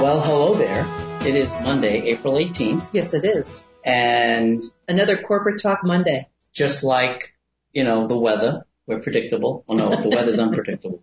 [0.00, 0.86] Well, hello there.
[1.26, 3.68] It is Monday, April 18th, Yes, it is.
[3.84, 6.28] and Another corporate talk Monday.
[6.52, 7.34] just like,
[7.72, 9.62] you know, the weather, we're predictable.
[9.66, 11.02] Well, no, the weather's unpredictable.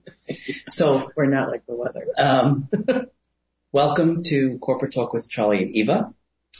[0.68, 2.08] So, We're not like the weather.
[2.18, 2.70] um,
[3.72, 6.14] welcome to Corporate Talk with Charlie and Eva.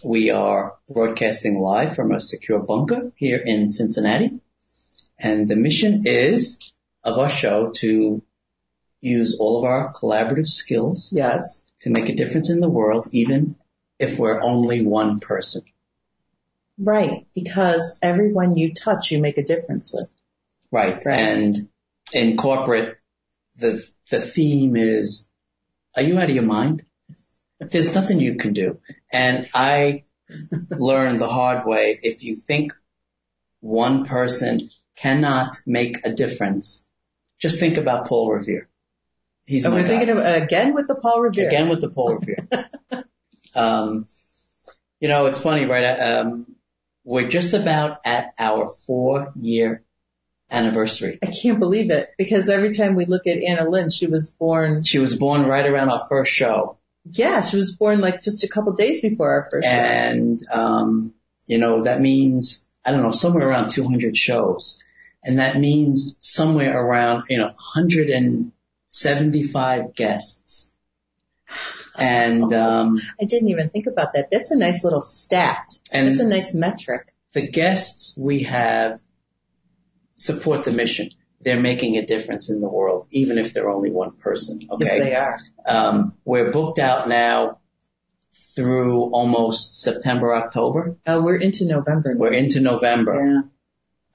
[0.06, 4.40] We are broadcasting live from a secure bunker here in Cincinnati.
[5.20, 6.72] And the mission is
[7.04, 8.22] of our show to
[9.02, 11.64] use all of our collaborative skills Yes.
[11.82, 13.56] To make a difference in the world, even
[14.00, 15.64] if we're only one person.
[16.78, 17.28] Right.
[17.34, 20.10] Because everyone you touch, you make a difference with.
[20.72, 21.02] Right.
[21.04, 21.20] Right.
[21.20, 21.70] And
[22.14, 23.00] in corporate,
[23.58, 25.28] the, the theme is,
[25.96, 26.84] are you out of your mind?
[27.60, 28.80] There's nothing you can do.
[29.12, 30.04] And I
[30.70, 31.98] learned the hard way.
[32.02, 32.74] If you think
[33.62, 34.60] one person
[34.96, 36.88] cannot make a difference,
[37.40, 38.68] just think about Paul Revere.
[39.48, 39.88] He's And we're guy.
[39.88, 41.48] thinking of, again with the Paul Revere.
[41.48, 42.48] Again with the Paul Revere.
[43.56, 44.06] um,
[45.00, 45.86] you know, it's funny, right?
[45.86, 46.56] Um,
[47.04, 49.84] we're just about at our four year
[50.52, 51.18] anniversary.
[51.24, 54.84] I can't believe it because every time we look at Anna Lynn, she was born,
[54.84, 56.78] She was born right around our first show.
[57.10, 59.72] yeah, she was born like just a couple days before our first show.
[59.72, 61.14] And, um,
[61.46, 64.84] you know, that means, I don't know, somewhere around 200 shows.
[65.24, 67.54] And that means somewhere around, you know,
[68.90, 70.74] 175 guests.
[71.98, 74.30] And, um, I didn't even think about that.
[74.32, 75.68] That's a nice little stat.
[75.92, 77.14] And- That's a nice metric.
[77.34, 79.00] the guests we have
[80.16, 81.12] support the mission.
[81.42, 84.60] They're making a difference in the world, even if they're only one person.
[84.62, 85.00] Yes, Okay.
[85.02, 85.38] they are.
[85.66, 87.60] Um, we're booked out now
[88.56, 90.98] through almost September, October.
[91.06, 92.14] Oh, we're into November.
[92.16, 92.20] now.
[92.20, 93.16] We're into November.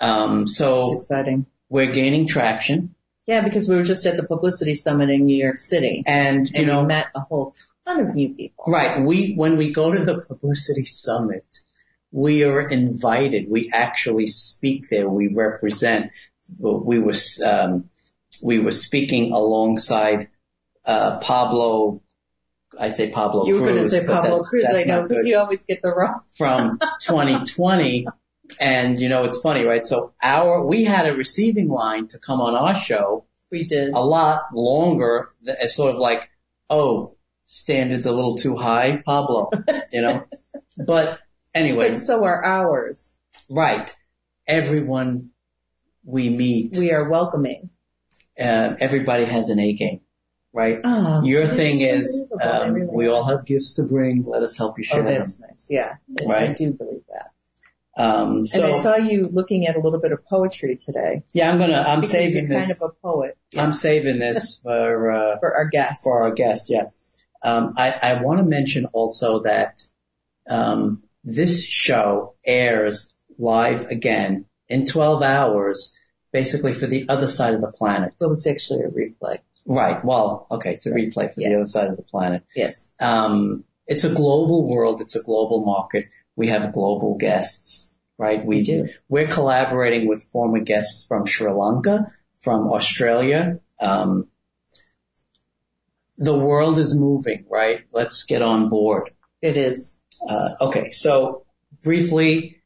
[0.00, 1.46] Yeah, Um, it's so exciting.
[1.68, 2.94] we're gaining traction
[3.26, 6.54] Yeah, because we were just at the publicity summit in New York City and, you
[6.56, 7.54] and know, we met a whole
[7.86, 8.64] ton of new people.
[8.68, 9.00] right.
[9.00, 11.44] We, when we go to the publicity summit,
[12.10, 13.46] we are invited.
[13.48, 15.08] We actually speak there.
[15.08, 16.10] We represent.
[16.58, 17.14] We were,
[17.46, 17.90] um,
[18.42, 20.28] we were speaking alongside,
[20.84, 22.02] uh, Pablo,
[22.78, 25.24] I say Pablo You were going to say Pablo that's- Cruz, that's I know, because
[25.24, 26.20] you always get the wrong.
[26.36, 28.06] from 2020.
[28.60, 29.84] And you know, it's funny, right?
[29.84, 33.92] So our, we had a receiving line to come on our show We did.
[33.94, 36.30] a lot longer as sort of like,
[36.70, 39.50] oh, standards a little too high, Pablo,
[39.92, 40.24] you know?
[40.78, 41.18] But
[41.54, 43.14] anyway, But so are ours.
[43.50, 43.94] right.
[44.46, 45.30] Everyone
[46.04, 47.68] we meet, We are welcoming.
[48.40, 50.00] uh, everybody has an A game,
[50.52, 50.80] right?
[50.82, 54.24] Oh, Your thing is, um, really we all have gifts to bring.
[54.26, 55.18] Let us help you share Oh, them.
[55.18, 55.68] that's nice.
[55.70, 55.96] Yeah,
[56.26, 57.31] I- I do believe that.
[57.96, 61.24] Um, so and I saw you looking at a little bit of poetry today.
[61.34, 62.78] yeah, I'm gonna, I'm saving you're this.
[62.78, 66.04] kind of a poet I'm saving this for, uh, for our guests.
[66.04, 66.84] for our guest, yeah.
[67.42, 69.80] Um, I, I want to mention also that
[70.48, 75.98] um, this show airs live again in 12 hours,
[76.32, 78.14] basically for the other side of the planet.
[78.16, 79.38] so it's actually a replay.
[79.66, 80.04] Right.
[80.04, 82.42] Well, okay, to replay for the other side of the planet.
[82.54, 82.90] Yes.
[82.98, 85.00] Um, it's a global world.
[85.00, 86.06] It's a global market.
[86.36, 88.44] We have global guests, right?
[88.44, 88.88] We do.
[89.08, 93.60] We're collaborating with former guests from Sri Lanka, from Australia.
[93.80, 94.28] Um,
[96.18, 97.80] the world is moving, right?
[97.92, 99.10] Let's get on board.
[99.40, 100.00] It is.
[100.26, 101.44] Uh, okay, so
[101.82, 102.62] briefly,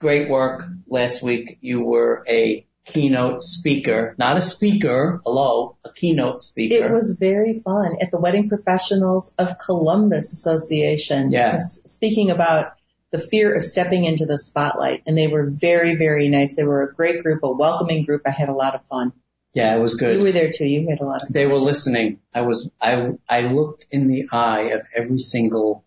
[0.00, 1.58] great work last week.
[1.60, 6.86] You were a keynote speaker, not a speaker, hello, a keynote speaker.
[6.86, 11.30] It was very fun at the Wedding Professionals of Columbus Association.
[11.32, 11.54] Yeah.
[11.54, 12.74] s- Speaking about
[13.12, 15.02] the fear of stepping into the spotlight.
[15.06, 16.56] And they were very, very nice.
[16.56, 18.22] They were a great group, a welcoming group.
[18.26, 19.12] I had a lot of fun.
[19.54, 20.16] yeah, it was good.
[20.18, 20.66] You were there too.
[20.66, 21.30] You had a lot of fun.
[21.32, 22.20] they were listening.
[22.34, 25.84] I was, I, I looked in the eye of every single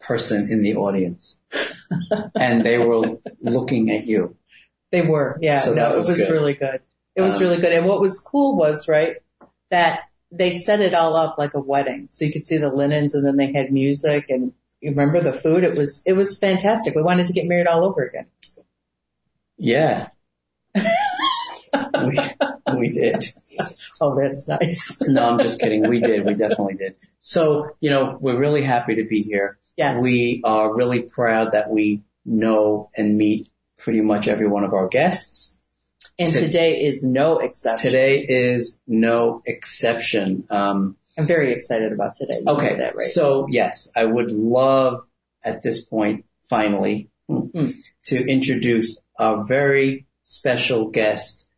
[0.00, 1.40] person in the audience
[2.34, 4.36] and they were looking at you.
[4.92, 5.58] They were, yeah.
[5.58, 6.32] So no, that was it was good.
[6.32, 6.80] really good.
[7.16, 7.72] It was Um, really good.
[7.72, 9.16] And what was cool was, right,
[9.70, 10.00] that
[10.30, 12.06] they set it all up like a wedding.
[12.10, 15.32] So you could see the linens and then they had music and you remember the
[15.32, 15.64] food?
[15.64, 16.94] It was, it was fantastic.
[16.94, 18.26] We wanted to get married all over again.
[19.56, 20.08] Yeah.
[20.74, 22.18] we,
[22.76, 23.24] we did.
[24.00, 25.00] Oh, that's nice.
[25.02, 25.88] No, I'm just kidding.
[25.88, 26.24] We did.
[26.24, 26.96] We definitely did.
[27.20, 29.58] So, you know, we're really happy to be here.
[29.76, 30.02] Yes.
[30.02, 33.48] We are really proud that we know and meet
[33.82, 35.58] pretty much every one of our guests.
[36.18, 37.90] and to- today is no exception.
[37.90, 40.44] Today is no exception.
[40.50, 42.38] Um, I'm very excited about today.
[42.44, 42.76] You okay.
[42.76, 43.02] that, right?
[43.02, 45.06] So yes, I would love
[45.44, 47.72] at this point, finally, Mm.
[48.04, 51.48] to introduce our very special guest,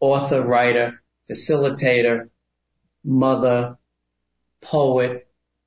[0.00, 2.30] author, writer, facilitator,
[3.04, 3.76] mother,
[4.62, 5.26] poet,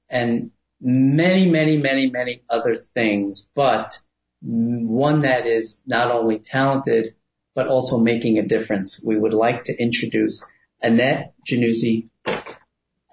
[0.09, 3.99] and many, many, many, many other things, but
[4.41, 7.15] one that is not only talented,
[7.53, 9.03] but also making a difference.
[9.05, 10.45] We would like to introduce
[10.81, 12.09] Annette Januzzi.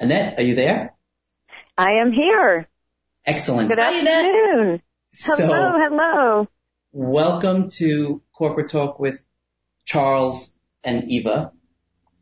[0.01, 0.95] Annette, are you there?
[1.77, 2.69] I am here.
[3.27, 3.69] Excellent.
[3.69, 4.25] Good Hi, Annette.
[4.25, 4.83] afternoon.
[5.11, 6.49] So, Hello, hello.
[6.93, 9.23] welcome to Corporate Talk with
[9.85, 10.55] Charles
[10.85, 11.53] and Eva.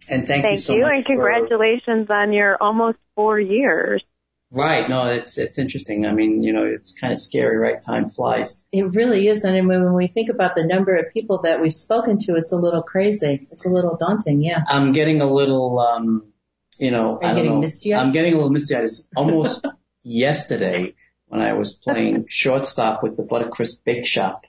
[0.08, 3.38] And thank, you so you, much Thank you and for- congratulations on your almost four
[3.40, 4.04] years.
[4.50, 4.88] Right.
[4.88, 6.06] No, it's, it's interesting.
[6.06, 7.82] I mean, you know, it's kind of scary, right?
[7.82, 8.62] Time flies.
[8.70, 9.44] It really is.
[9.44, 12.56] And when we think about the number of people that we've spoken to, it's a
[12.56, 13.46] little crazy.
[13.50, 14.42] It's a little daunting.
[14.42, 14.62] Yeah.
[14.68, 16.32] I'm getting a little, um,
[16.78, 17.60] you know, I don't getting know.
[17.60, 18.00] misty-eyed?
[18.00, 18.84] I'm getting a little misty eyed.
[18.84, 19.66] It's almost
[20.02, 20.94] yesterday
[21.26, 24.46] when I was playing shortstop with the Buttercrisp Bake Shop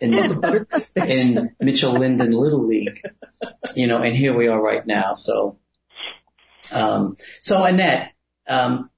[0.00, 3.00] in The in Mitchell Linden Little League,
[3.74, 5.14] you know, and here we are right now.
[5.14, 5.58] So,
[6.72, 8.12] um, so Annette,
[8.48, 8.90] um,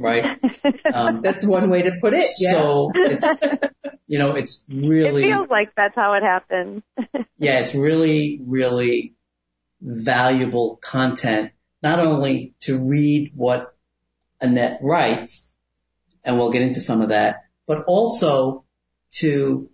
[0.00, 0.38] right?
[0.94, 2.26] Um, That's one way to put it.
[2.38, 2.52] Yeah.
[2.52, 3.26] So it's
[4.06, 6.82] you know it's really It really feels like that's how it happens.
[7.38, 9.14] yeah it's really really
[9.80, 11.50] valuable content
[11.82, 13.73] not only to read what
[14.44, 15.54] Annette writes
[16.24, 18.64] and we'll get into some of that but also
[19.10, 19.68] to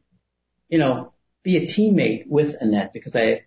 [0.68, 1.12] you know
[1.42, 3.42] be a teammate with Annette because I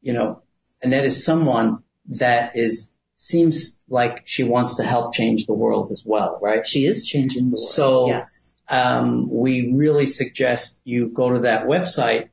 [0.00, 0.42] you know
[0.82, 6.02] Annette is someone that is seems like she wants to help change the world as
[6.06, 7.58] well right she is changing the world.
[7.58, 8.54] So- yes.
[8.68, 12.30] um, we really suggest you go to that website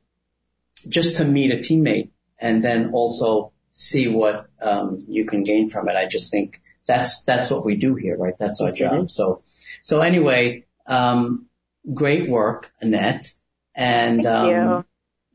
[0.88, 5.88] just to meet a teammate and then also see what um, you can gain from
[5.88, 5.96] it.
[5.96, 8.34] I just think that's that's what we do here, right?
[8.36, 9.10] That's our Yes, job.
[9.10, 9.42] So
[9.82, 11.46] so anyway, um,
[11.94, 13.32] great work, Annette,
[13.76, 14.84] and Thank um, you.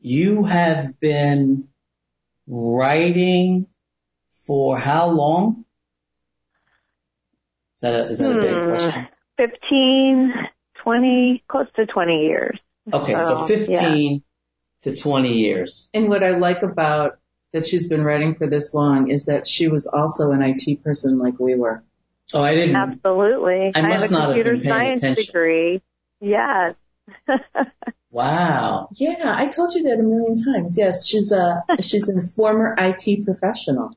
[0.00, 1.68] you have been
[2.46, 3.68] writing
[4.46, 5.64] for how long?
[7.76, 8.68] Is that a, is that a big Hmm.
[8.68, 9.08] question?
[9.36, 10.32] 15,
[10.82, 12.58] 20, close to 20 years.
[12.92, 14.22] Okay, so Oh, 15
[14.82, 15.88] to 20 years.
[15.94, 17.18] And what I like about
[17.54, 21.18] that she's been writing for this long is that she was also an IT person
[21.18, 21.82] like we were.
[22.34, 22.76] Oh, I didn't.
[22.76, 23.72] Absolutely.
[23.74, 25.24] I must have a not have been paying science attention.
[25.24, 25.82] degree.
[26.20, 26.74] Yes.
[28.10, 28.90] Wow.
[28.94, 30.78] Yeah, I told you that a million times.
[30.78, 33.90] Yes, she's a she's a former IT professional.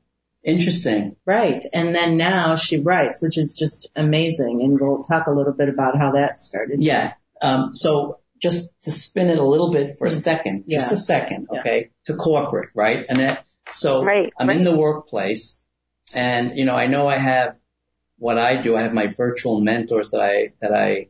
[0.43, 1.15] Interesting.
[1.25, 1.63] Right.
[1.71, 4.61] And then now she writes, which is just amazing.
[4.63, 6.83] And we'll talk a little bit about how that started.
[6.83, 7.13] Yeah.
[7.43, 10.13] Um, so just to spin it a little bit for a Mm.
[10.13, 11.59] second, just a second, Yeah.
[11.59, 13.05] okay, to corporate, right?
[13.09, 15.63] And that, so Right, I'm in the workplace
[16.13, 17.55] and, you know, I know I have
[18.17, 18.75] what I do.
[18.75, 21.09] I have my virtual mentors that I, that I,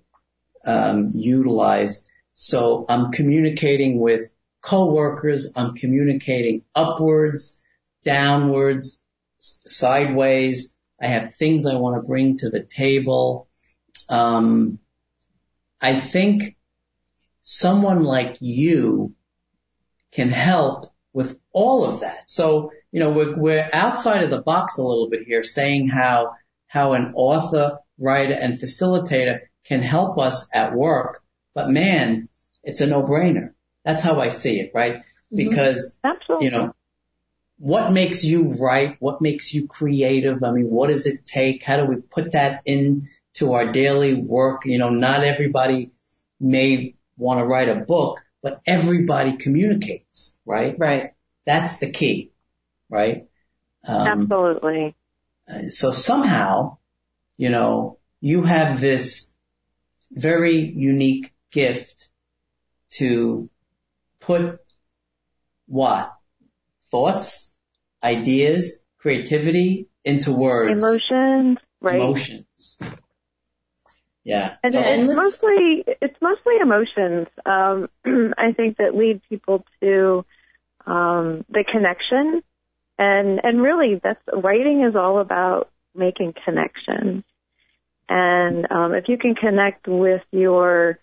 [0.65, 2.05] um, utilize.
[2.33, 5.51] So I'm communicating with coworkers.
[5.55, 7.63] I'm communicating upwards,
[8.03, 9.01] downwards,
[9.39, 10.75] sideways.
[11.01, 13.47] I have things I want to bring to the table.
[14.09, 14.79] Um,
[15.79, 16.57] I think
[17.43, 19.15] someone like you
[20.11, 22.29] can help with all of that.
[22.29, 26.35] So, you know, we're, we're outside of the box a little bit here saying how,
[26.67, 31.23] how an author, writer, and facilitator can help us at work.
[31.55, 32.29] But man,
[32.63, 33.53] it's a no-brainer.
[33.83, 34.97] That's how I see it, right?
[34.97, 35.37] Mm-hmm.
[35.37, 36.45] Because Absolutely.
[36.45, 36.75] you know,
[37.57, 38.97] what makes you write?
[38.99, 40.43] What makes you creative?
[40.43, 41.63] I mean, what does it take?
[41.63, 44.65] How do we put that into our daily work?
[44.65, 45.89] You know, not everybody
[46.39, 50.79] may want to write a book, but everybody communicates, right?
[50.79, 51.11] Right.
[51.45, 52.31] That's the key,
[52.89, 53.27] right?
[53.85, 54.95] Um, Absolutely.
[55.69, 56.77] so somehow,
[57.35, 59.33] you know, you have this
[60.13, 62.09] very unique gift
[62.91, 63.49] to
[64.21, 64.61] put
[65.65, 66.13] what?
[66.89, 67.53] Thoughts,
[68.01, 70.85] ideas, creativity into words.
[70.85, 71.95] Emotions, right?
[71.95, 72.77] Emotions.
[74.27, 74.57] Yeah.
[74.61, 77.27] And Yeah, and it's mostly it's mostly emotions.
[77.45, 77.87] Um,
[78.37, 80.25] I think that lead people to
[80.85, 82.43] um, the connection,
[82.99, 87.23] and and really that's writing is all about making connections.
[88.09, 90.99] And um, if you can connect with your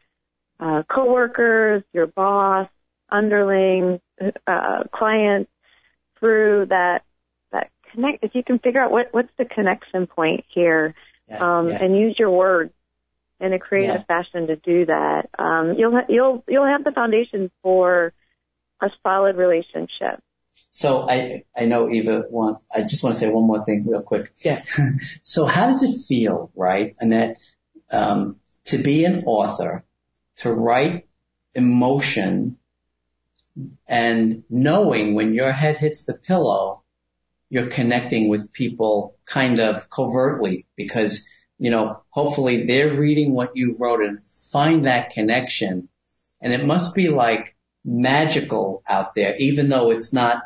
[0.60, 2.68] uh, coworkers, your boss,
[3.10, 4.00] underling,
[4.46, 5.50] uh, clients
[6.20, 7.04] through that
[7.52, 10.94] that connect, if you can figure out what what's the connection point here,
[11.26, 11.82] Yeah, um, yeah.
[11.82, 12.74] and use your words
[13.44, 14.04] in a creative Yeah.
[14.04, 18.12] fashion to do that, um, you'll ha- you'll you'll have the foundation for
[18.80, 20.20] a solid relationship.
[20.70, 24.02] So I, I know Eva want, I just want to say one more thing real
[24.02, 24.32] quick.
[24.44, 24.60] Yeah.
[25.22, 26.96] so how does it feel, right?
[26.98, 27.36] Annette,
[27.92, 29.84] um, to be an author,
[30.38, 31.06] to write
[31.54, 32.56] emotion
[33.86, 36.82] and knowing when your head hits the pillow,
[37.50, 41.24] you're connecting with people kind of covertly because,
[41.64, 45.88] you know, hopefully they're reading what you wrote and find that connection.
[46.42, 50.42] And it must be like magical out there, even though it's not,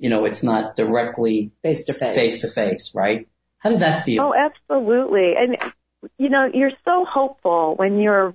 [0.00, 2.16] you know, it's not directly Face to face.
[2.16, 3.28] face to face, right?
[3.58, 4.24] How does that feel?
[4.24, 5.34] Oh, absolutely.
[5.38, 5.56] And
[6.18, 8.34] you know, you're so hopeful when you're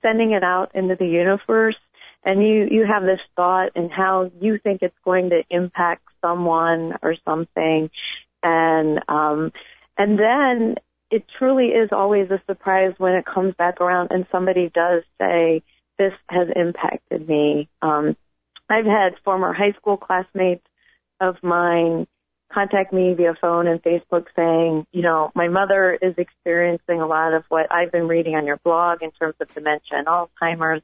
[0.00, 1.76] sending it out into the universe
[2.24, 6.94] and you you have this thought and how you think it's going to impact someone
[7.02, 7.90] or something
[8.42, 9.52] and um
[9.98, 10.76] and then
[11.12, 15.62] it truly is always a surprise when it comes back around and somebody does say
[15.98, 18.16] this has impacted me um
[18.68, 20.66] i've had former high school classmates
[21.20, 22.06] of mine
[22.52, 27.32] contact me via phone and Facebook saying, you know, my mother is experiencing a lot
[27.32, 30.82] of what I've been reading on your blog in terms of dementia and Alzheimer's.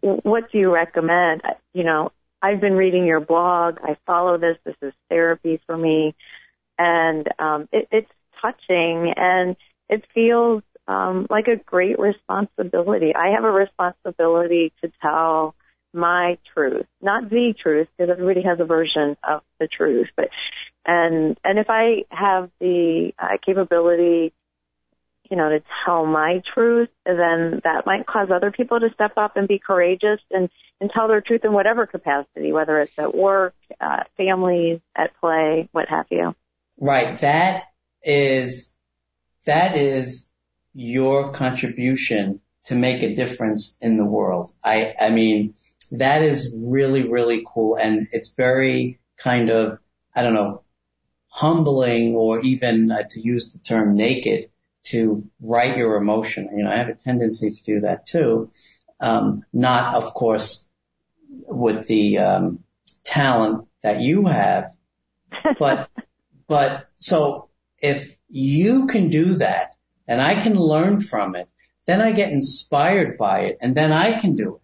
[0.00, 1.42] What do you recommend?
[1.72, 2.12] You know,
[2.42, 3.78] I've been reading your blog.
[3.82, 4.56] I follow this.
[4.64, 6.14] This is therapy for me.
[6.78, 9.56] And um, it, it's touching and
[9.88, 13.12] it feels um, like a great responsibility.
[13.14, 15.54] I have a responsibility to tell
[15.92, 20.28] my truth, not the truth, because everybody has a version of the truth, but
[20.84, 24.32] and and if I have the uh, capability,
[25.30, 29.36] you know, to tell my truth, then that might cause other people to step up
[29.36, 30.48] and be courageous and
[30.80, 35.68] and tell their truth in whatever capacity, whether it's at work, uh, families, at play,
[35.72, 36.34] what have you.
[36.78, 37.18] Right.
[37.20, 37.64] That
[38.06, 38.72] is,
[39.44, 40.26] that is
[40.72, 44.52] your contribution to make a difference in the world.
[44.62, 45.54] I, I mean,
[45.92, 47.76] that is really, really cool.
[47.76, 49.78] And it's very kind of,
[50.14, 50.62] I don't know,
[51.28, 54.50] humbling or even uh, to use the term naked
[54.84, 56.48] to write your emotion.
[56.56, 58.50] You know, I have a tendency to do that too.
[59.00, 60.66] Um, not of course
[61.28, 62.64] with the, um,
[63.04, 64.74] talent that you have,
[65.58, 65.90] but,
[66.48, 67.48] but so
[67.86, 69.74] if you can do that
[70.08, 71.48] and I can learn from it,
[71.86, 74.62] then I get inspired by it and then I can do it.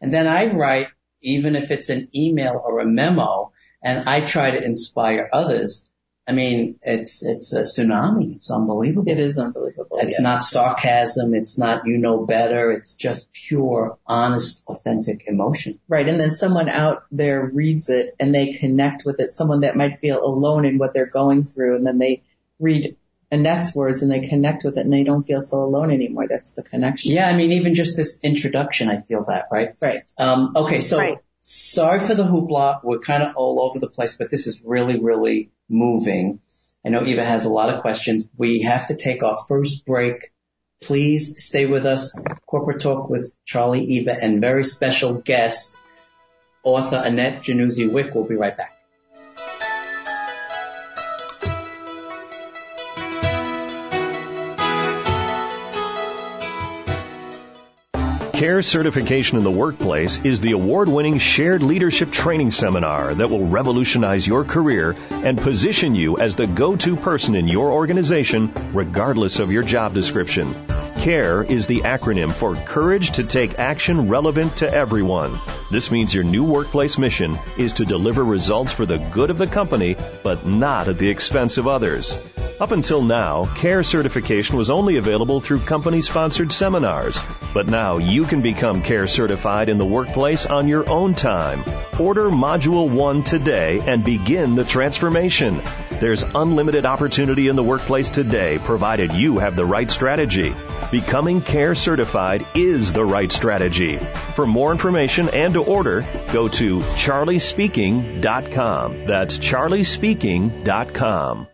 [0.00, 0.88] And then I write,
[1.22, 5.88] even if it's an email or a memo and I try to inspire others.
[6.26, 8.36] I mean, it's, it's a tsunami.
[8.36, 9.10] It's unbelievable.
[9.10, 9.96] It is unbelievable.
[10.02, 10.28] It's yeah.
[10.28, 11.34] not sarcasm.
[11.34, 12.70] It's not you know better.
[12.70, 15.80] It's just pure, honest, authentic emotion.
[15.88, 16.06] Right.
[16.06, 19.30] And then someone out there reads it and they connect with it.
[19.30, 22.22] Someone that might feel alone in what they're going through and then they
[22.58, 22.96] read
[23.30, 26.26] Annette's words and they connect with it and they don't feel so alone anymore.
[26.28, 27.12] That's the connection.
[27.12, 29.74] Yeah, I mean, even just this introduction, I feel that, right?
[29.82, 30.02] Right.
[30.18, 31.18] Um, okay, so Right.
[31.40, 32.80] sorry for the hoopla.
[32.82, 36.40] We're kind of all over the place, but this is really, really moving.
[36.86, 38.26] I know Eva has a lot of questions.
[38.36, 40.32] We have to take our first break.
[40.80, 42.18] Please stay with us.
[42.46, 45.76] Corporate Talk with Charlie, Eva, and very special guest,
[46.62, 48.14] author Annette Januzzi Wick.
[48.14, 48.77] We'll be right back.
[58.38, 64.24] CARE certification in the workplace is the award-winning shared leadership training seminar that will revolutionize
[64.24, 69.64] your career and position you as the go-to person in your organization regardless of your
[69.64, 70.54] job description.
[71.08, 75.40] CARE is the acronym for Courage to Take Action Relevant to Everyone.
[75.70, 79.46] This means your new workplace mission is to deliver results for the good of the
[79.46, 82.18] company, but not at the expense of others.
[82.60, 87.22] Up until now, CARE certification was only available through company sponsored seminars,
[87.54, 91.64] but now you can become CARE certified in the workplace on your own time.
[91.98, 95.62] Order Module 1 today and begin the transformation.
[96.00, 100.52] There's unlimited opportunity in the workplace today provided you have the right strategy.
[100.92, 103.98] Becoming CARE certified is the right strategy.
[104.34, 109.06] For more information and to order, go to charliespeaking.com.
[109.06, 111.48] That's charliespeaking.com.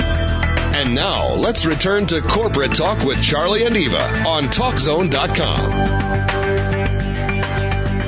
[0.00, 5.70] And now let's return to corporate talk with Charlie and Eva on TalkZone.com.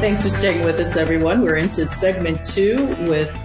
[0.00, 1.42] Thanks for staying with us, everyone.
[1.42, 2.76] We're into segment two
[3.08, 3.37] with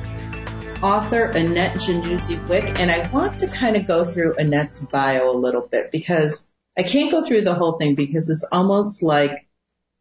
[0.84, 5.38] author Annette Januzzi Wick, and I want to kind of go through Annette's bio a
[5.38, 9.48] little bit because I can't go through the whole thing because it's almost like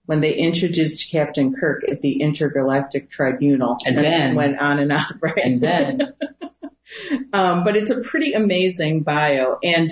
[0.07, 5.05] when they introduced Captain Kirk at the Intergalactic Tribunal And then- went on and on,
[5.21, 5.39] right?
[5.39, 6.01] And then
[7.33, 9.59] um, but it's a pretty amazing bio.
[9.63, 9.91] And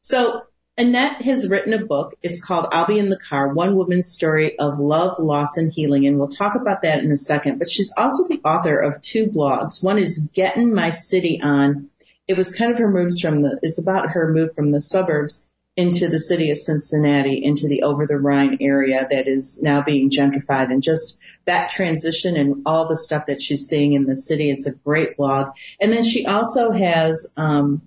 [0.00, 0.45] so
[0.78, 2.14] Annette has written a book.
[2.22, 6.06] It's called I'll Be in the Car, One Woman's Story of Love, Loss, and Healing.
[6.06, 7.58] And we'll talk about that in a second.
[7.58, 9.82] But she's also the author of two blogs.
[9.82, 11.88] One is Getting My City On.
[12.28, 15.48] It was kind of her moves from the, it's about her move from the suburbs
[15.76, 20.10] into the city of Cincinnati, into the over the Rhine area that is now being
[20.10, 24.50] gentrified and just that transition and all the stuff that she's seeing in the city.
[24.50, 25.52] It's a great blog.
[25.80, 27.82] And then she also has, um,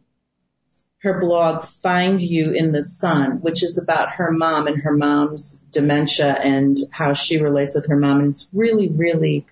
[1.01, 5.63] her blog Find You in the Sun, which is about her mom and her mom's
[5.71, 8.19] dementia and how she relates with her mom.
[8.19, 9.45] And it's really, really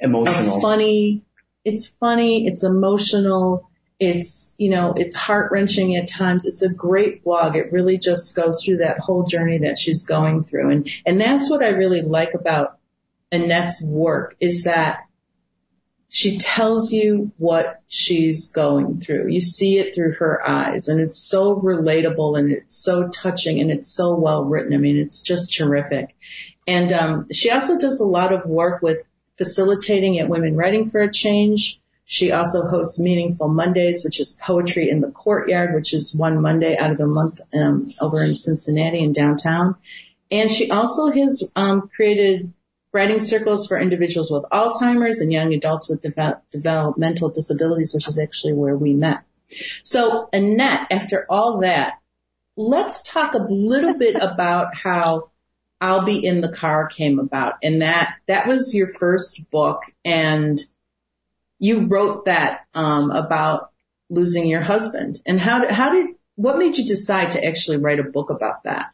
[0.00, 0.60] emotional.
[0.60, 1.22] funny,
[1.64, 3.68] it's funny, it's emotional,
[4.00, 6.46] it's, you know, it's heart wrenching at times.
[6.46, 7.56] It's a great blog.
[7.56, 10.70] It really just goes through that whole journey that she's going through.
[10.70, 12.78] And, and that's what I really like about
[13.32, 15.05] Annette's work is that
[16.08, 19.28] she tells you what she's going through.
[19.28, 23.70] You see it through her eyes and it's so relatable and it's so touching and
[23.70, 24.72] it's so well written.
[24.72, 26.14] I mean, it's just terrific.
[26.66, 29.02] And, um, she also does a lot of work with
[29.36, 31.80] facilitating at Women Writing for a Change.
[32.04, 36.76] She also hosts Meaningful Mondays, which is poetry in the courtyard, which is one Monday
[36.76, 39.74] out of the month, um, over in Cincinnati and downtown.
[40.30, 42.52] And she also has, um, created
[42.96, 48.18] writing circles for individuals with Alzheimer's and young adults with deve- developmental disabilities, which is
[48.18, 49.22] actually where we met.
[49.82, 51.98] So Annette, after all that,
[52.56, 55.30] let's talk a little bit about how
[55.78, 57.56] I'll be in the car came about.
[57.62, 60.58] And that, that was your first book and
[61.58, 63.72] you wrote that, um, about
[64.08, 65.20] losing your husband.
[65.26, 68.64] And how did, how did, what made you decide to actually write a book about
[68.64, 68.90] that?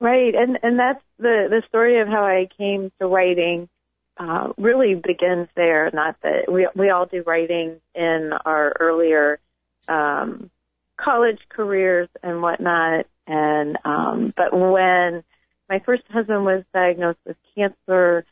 [0.00, 3.68] Right, and and that's the the story of how I came to writing.
[4.16, 5.90] Uh, really begins there.
[5.92, 9.40] Not that we we all do writing in our earlier
[9.88, 10.50] um,
[10.96, 15.24] college careers and whatnot, and um, but when
[15.68, 18.24] my first husband was diagnosed with cancer,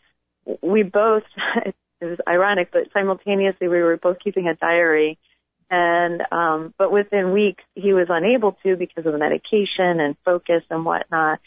[0.63, 1.25] we both
[1.67, 5.19] it was ironic, but simultaneously we were both keeping a diary.
[5.75, 10.63] And um, but within weeks he was unable to because of the medication and focus
[10.69, 11.41] and whatnot.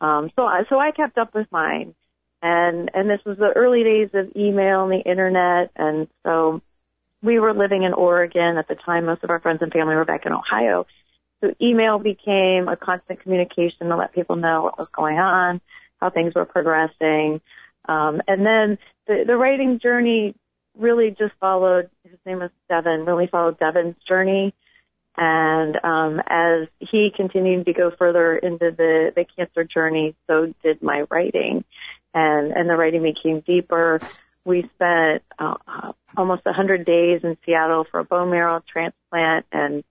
[0.00, 1.94] Um, so I so I kept up with mine,
[2.42, 6.60] and and this was the early days of email and the internet, and so
[7.22, 9.06] we were living in Oregon at the time.
[9.06, 10.84] Most of our friends and family were back in Ohio.
[11.40, 15.60] So email became a constant communication to let people know what was going on,
[16.00, 17.40] how things were progressing.
[17.88, 20.34] Um, and then the, the writing journey
[20.78, 24.54] really just followed, his name was Devin, really followed Devin's journey.
[25.16, 30.80] And um, as he continued to go further into the, the cancer journey, so did
[30.80, 31.64] my writing.
[32.14, 34.00] And, and the writing became deeper.
[34.44, 39.46] We spent uh, uh, almost 100 days in Seattle for a bone marrow transplant.
[39.50, 39.82] And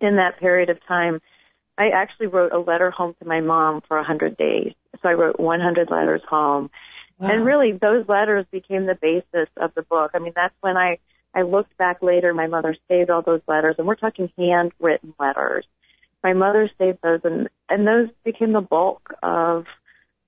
[0.00, 1.20] in that period of time,
[1.78, 4.74] I actually wrote a letter home to my mom for 100 days.
[5.02, 6.70] So I wrote 100 letters home.
[7.22, 7.30] Wow.
[7.30, 10.10] And really, those letters became the basis of the book.
[10.12, 10.98] I mean, that's when I,
[11.32, 12.34] I looked back later.
[12.34, 15.64] My mother saved all those letters, and we're talking handwritten letters.
[16.24, 19.66] My mother saved those, and and those became the bulk of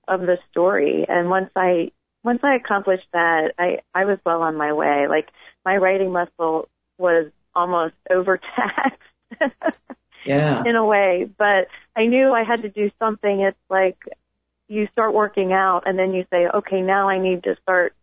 [0.07, 1.05] of the story.
[1.05, 1.91] And once I
[2.23, 5.07] once I accomplished that, I I was well on my way.
[5.09, 5.27] Like
[5.65, 9.01] my writing muscle was almost overtaxed.
[10.25, 10.63] Yeah.
[10.65, 13.41] in a way, but I knew I had to do something.
[13.41, 13.97] It's like
[14.67, 17.93] you start working out and then you say, okay, now I need to start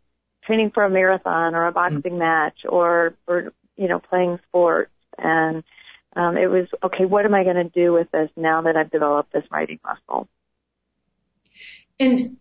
[0.45, 4.93] training for a marathon or a boxing match or, or, you know, playing sports.
[5.19, 5.65] And,
[6.15, 8.91] um, it was, okay, what am I going to do with this now that I've
[8.91, 10.29] developed this writing muscle?
[11.99, 12.37] And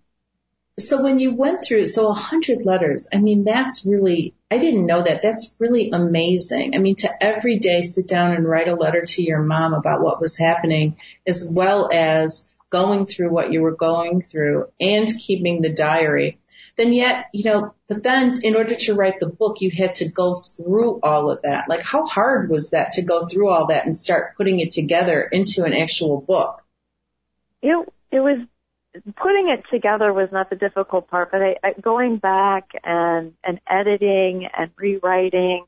[0.78, 4.86] so when you went through, so a hundred letters, I mean, that's really, I didn't
[4.86, 5.22] know that.
[5.22, 6.76] That's really amazing.
[6.76, 10.02] I mean, to every day sit down and write a letter to your mom about
[10.02, 15.62] what was happening, as well as going through what you were going through and keeping
[15.62, 16.40] the diary.
[16.78, 20.10] Then yet, you know, but then in order to write the book, you had to
[20.10, 21.70] go through all of that.
[21.70, 25.22] Like how hard was that to go through all that and start putting it together
[25.22, 26.64] into an actual book?
[27.62, 28.40] It, it was
[29.16, 33.60] putting it together was not the difficult part, but I, I, going back and and
[33.70, 35.66] editing and rewriting,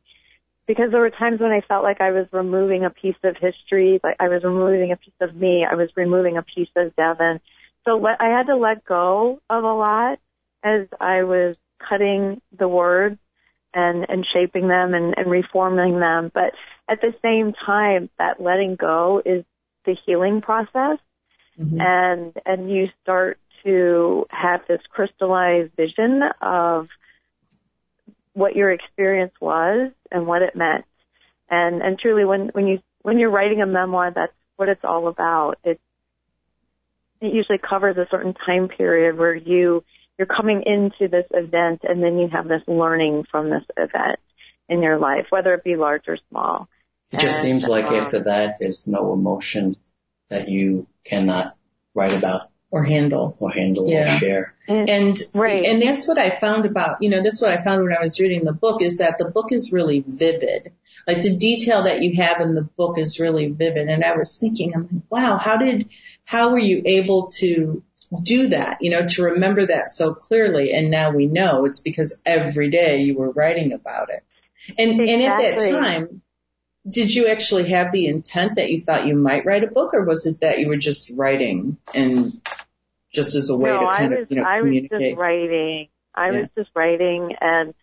[0.67, 3.99] because there were times when I felt like I was removing a piece of history,
[4.03, 7.39] like I was removing a piece of me, I was removing a piece of Devin.
[7.85, 10.19] So let, I had to let go of a lot
[10.63, 13.19] as I was cutting the words
[13.73, 16.31] and and shaping them and, and reforming them.
[16.33, 16.53] But
[16.87, 19.43] at the same time, that letting go is
[19.85, 20.99] the healing process
[21.59, 21.81] mm-hmm.
[21.81, 26.89] and and you start to have this crystallized vision of
[28.33, 30.85] what your experience was and what it meant.
[31.49, 35.07] And and truly when when you when you're writing a memoir that's what it's all
[35.07, 35.55] about.
[35.63, 35.79] It
[37.21, 39.83] it usually covers a certain time period where you
[40.17, 44.19] you're coming into this event and then you have this learning from this event
[44.69, 46.69] in your life, whether it be large or small.
[47.11, 49.75] It just and, seems like um, after that there's no emotion
[50.29, 51.55] that you cannot
[51.93, 54.15] write about or handle or handle yeah.
[54.15, 54.55] or share.
[54.67, 55.63] And, and right.
[55.63, 58.01] and that's what I found about, you know, this is what I found when I
[58.01, 60.73] was reading the book is that the book is really vivid.
[61.05, 63.89] Like the detail that you have in the book is really vivid.
[63.89, 65.89] And I was thinking, I'm like, wow, how did,
[66.25, 67.83] how were you able to
[68.23, 70.73] do that, you know, to remember that so clearly?
[70.73, 74.23] And now we know it's because every day you were writing about it.
[74.79, 75.13] And, exactly.
[75.13, 76.23] and at that time,
[76.89, 80.03] did you actually have the intent that you thought you might write a book or
[80.03, 82.33] was it that you were just writing and
[83.13, 84.91] just as a way no, to kind was, of, you know, I communicate?
[84.91, 85.87] was just writing.
[86.15, 86.41] I yeah.
[86.41, 87.73] was just writing and,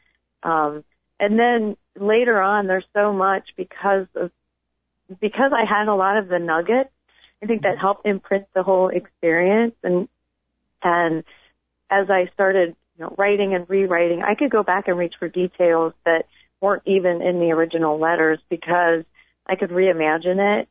[0.43, 0.85] um,
[1.19, 4.31] and then later on there's so much because of,
[5.21, 6.91] because I had a lot of the nuggets,
[7.43, 10.09] I think that helped imprint the whole experience and,
[10.83, 11.25] and
[11.91, 15.29] as I started, you know, writing and rewriting, I could go back and reach for
[15.29, 16.27] details that
[16.61, 19.05] weren't even in the original letters because
[19.47, 20.69] I could reimagine it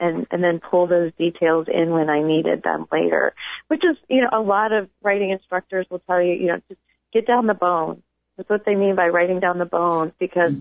[0.00, 3.34] and and then pull those details in when I needed them later.
[3.68, 6.80] Which is, you know, a lot of writing instructors will tell you, you know, just
[7.12, 8.02] get down the bones.
[8.36, 10.54] That's what they mean by writing down the bones because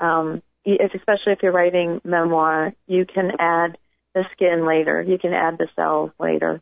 [0.00, 3.78] um especially if you're writing memoir, you can add
[4.14, 5.02] the skin later.
[5.02, 6.60] You can add the cells later.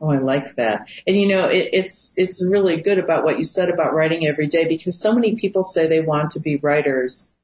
[0.00, 0.88] Oh, I like that.
[1.06, 4.46] And you know, it, it's, it's really good about what you said about writing every
[4.46, 7.34] day because so many people say they want to be writers,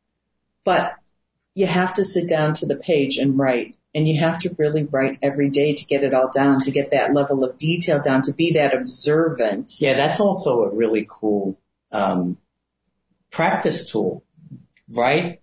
[0.62, 0.92] but
[1.54, 4.82] you have to sit down to the page and write and you have to really
[4.84, 8.22] write every day to get it all down, to get that level of detail down,
[8.22, 9.72] to be that observant.
[9.78, 11.56] Yeah, that's also a really cool,
[11.92, 12.36] um,
[13.30, 14.24] practice tool.
[14.90, 15.40] Write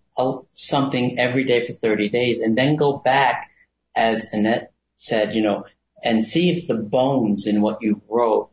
[0.54, 3.50] something every day for 30 days and then go back
[3.96, 5.66] as Annette said, you know,
[6.04, 8.52] and see if the bones in what you wrote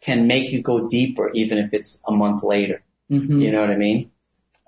[0.00, 2.82] can make you go deeper, even if it's a month later.
[3.10, 3.38] Mm-hmm.
[3.38, 4.10] You know what I mean?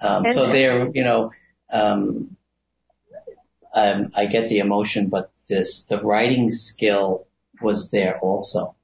[0.00, 1.32] Um, so there, you know,
[1.70, 2.36] um,
[3.74, 7.26] um, I get the emotion, but this, the writing skill
[7.60, 8.74] was there also.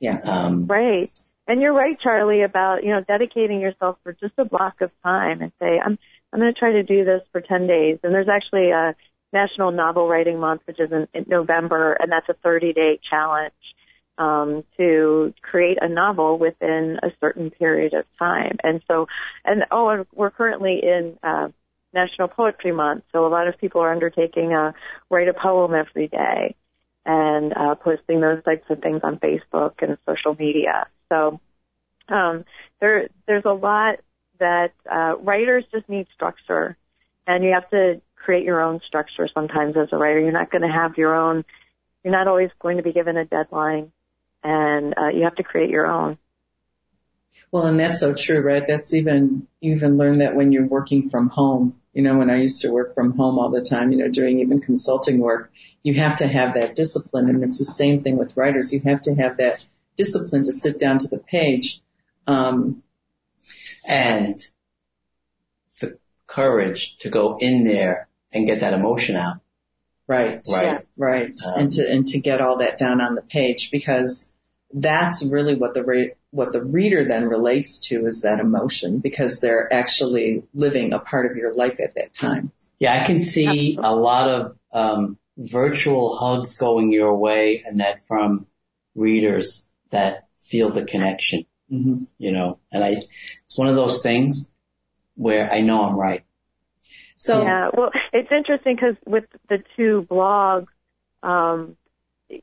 [0.00, 0.18] Yeah.
[0.22, 1.08] Um, right.
[1.46, 5.40] And you're right, Charlie, about, you know, dedicating yourself for just a block of time
[5.40, 5.98] and say, I'm,
[6.32, 7.98] I'm going to try to do this for 10 days.
[8.02, 8.94] And there's actually a,
[9.32, 13.52] National Novel Writing Month, which is in, in November, and that's a 30 day challenge
[14.16, 18.56] um, to create a novel within a certain period of time.
[18.62, 19.06] And so,
[19.44, 21.48] and oh, and we're currently in uh,
[21.92, 24.74] National Poetry Month, so a lot of people are undertaking a
[25.10, 26.54] write a poem every day
[27.06, 30.86] and uh, posting those types of things on Facebook and social media.
[31.08, 31.40] So
[32.08, 32.42] um,
[32.80, 34.00] there, there's a lot
[34.38, 36.76] that uh, writers just need structure,
[37.26, 40.20] and you have to create your own structure sometimes as a writer.
[40.20, 41.44] You're not going to have your own,
[42.04, 43.92] you're not always going to be given a deadline
[44.42, 46.18] and uh, you have to create your own.
[47.50, 48.66] Well, and that's so true, right?
[48.66, 51.80] That's even, you even learn that when you're working from home.
[51.94, 54.40] You know, when I used to work from home all the time, you know, doing
[54.40, 55.50] even consulting work,
[55.82, 57.28] you have to have that discipline.
[57.28, 58.72] And it's the same thing with writers.
[58.72, 61.80] You have to have that discipline to sit down to the page.
[62.26, 62.82] Um,
[63.88, 64.38] and
[65.80, 69.38] the courage to go in there and get that emotion out.
[70.06, 70.40] Right.
[70.50, 70.64] Right.
[70.64, 70.78] Yeah.
[70.96, 71.34] Right.
[71.46, 74.34] Um, and to, and to get all that down on the page because
[74.72, 79.40] that's really what the re- what the reader then relates to is that emotion because
[79.40, 82.52] they're actually living a part of your life at that time.
[82.78, 88.46] Yeah, I can see a lot of um, virtual hugs going your way, Annette, from
[88.94, 92.96] readers that feel the connection, hmm you know, and I,
[93.44, 94.50] it's one of those things
[95.14, 96.24] where I know I'm right.
[97.16, 100.68] So yeah, well, it's interesting because with the two blogs,
[101.22, 101.76] um,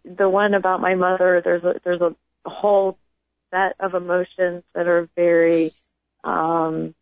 [0.04, 2.98] the one about my mother, there's a there's a whole
[3.52, 5.72] set of emotions that are very,
[6.24, 6.96] um,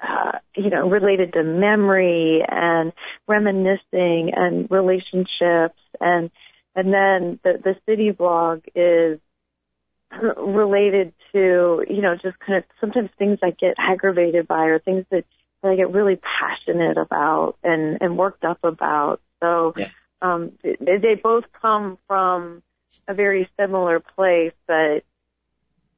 [0.00, 2.92] uh, you know, related to memory and
[3.26, 6.30] reminiscing and relationships, and
[6.74, 9.18] and then the the city blog is
[10.36, 15.04] related to you know just kind of sometimes things I get aggravated by or things
[15.10, 15.24] that
[15.64, 19.20] that I get really passionate about and, and worked up about.
[19.40, 19.88] So, Yeah.
[20.24, 22.62] Um, they, both come from
[23.06, 25.04] a very similar place, but,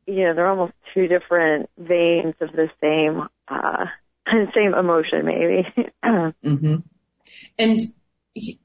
[0.06, 3.86] you know, they're almost two different veins of the same, uh,
[4.54, 5.92] same emotion maybe.
[6.42, 6.76] hmm
[7.56, 7.80] And
[8.34, 8.58] he-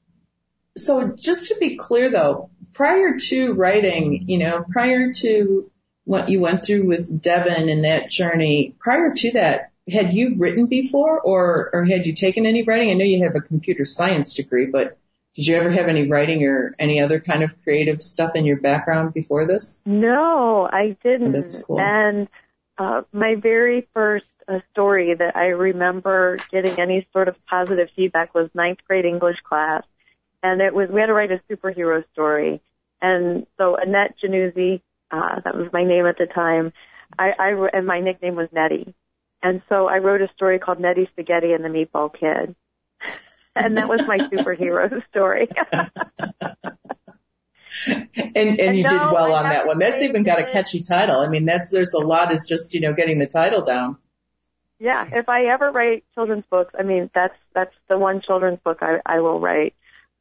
[0.76, 5.70] so just to be clear though, prior to writing, you know, prior to
[6.04, 10.66] what you went through with Devin and that journey, prior to that, had you written
[10.66, 12.90] before or, or had you taken any writing?
[12.90, 14.98] I know you have a computer science degree, but
[15.34, 18.60] did you ever have any writing or any other kind of creative stuff in your
[18.60, 19.80] background before this?
[19.86, 21.28] No, I didn't.
[21.28, 21.80] Oh, that's cool.
[21.80, 22.28] And
[22.76, 28.34] uh, my very first uh, story that I remember getting any sort of positive feedback
[28.34, 29.84] was ninth grade English class,
[30.42, 32.60] and it was we had to write a superhero story.
[33.00, 36.72] And so Annette Januzzi, uh, that was my name at the time.
[37.18, 38.94] I, I and my nickname was Nettie,
[39.42, 42.54] and so I wrote a story called Nettie Spaghetti and the Meatball Kid.
[43.54, 45.48] And that was my superhero story.
[47.86, 49.78] And, and you did well I on that one.
[49.78, 51.20] That's even got a catchy title.
[51.20, 53.96] I mean, that's, there's a lot is just, you know, getting the title down.
[54.82, 58.78] Yeah, if I ever write children's books, I mean that's that's the one children's book
[58.80, 59.74] I, I will write.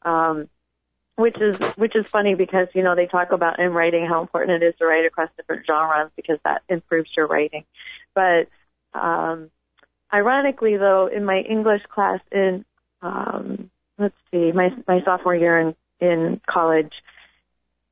[0.03, 0.49] Um,
[1.15, 4.61] which is which is funny because you know they talk about in writing how important
[4.61, 7.65] it is to write across different genres because that improves your writing.
[8.13, 8.49] But
[8.93, 9.49] um,
[10.13, 12.63] ironically, though, in my English class in
[13.01, 16.93] um, let's see, my my sophomore year in in college,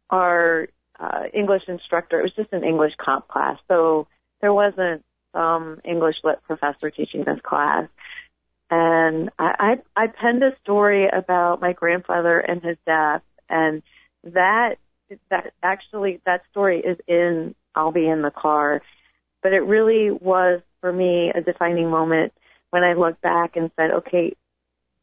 [0.09, 0.67] our
[0.99, 4.07] uh, English instructor it was just an English comp class, so
[4.41, 7.87] there wasn't some English lit professor teaching this class.
[8.71, 13.81] And I, I, I penned a story about my grandfather and his death, and
[14.23, 14.75] that
[15.29, 18.81] that actually that story is in I'll be in the car,
[19.41, 22.33] but it really was for me a defining moment
[22.69, 24.35] when I looked back and said, okay,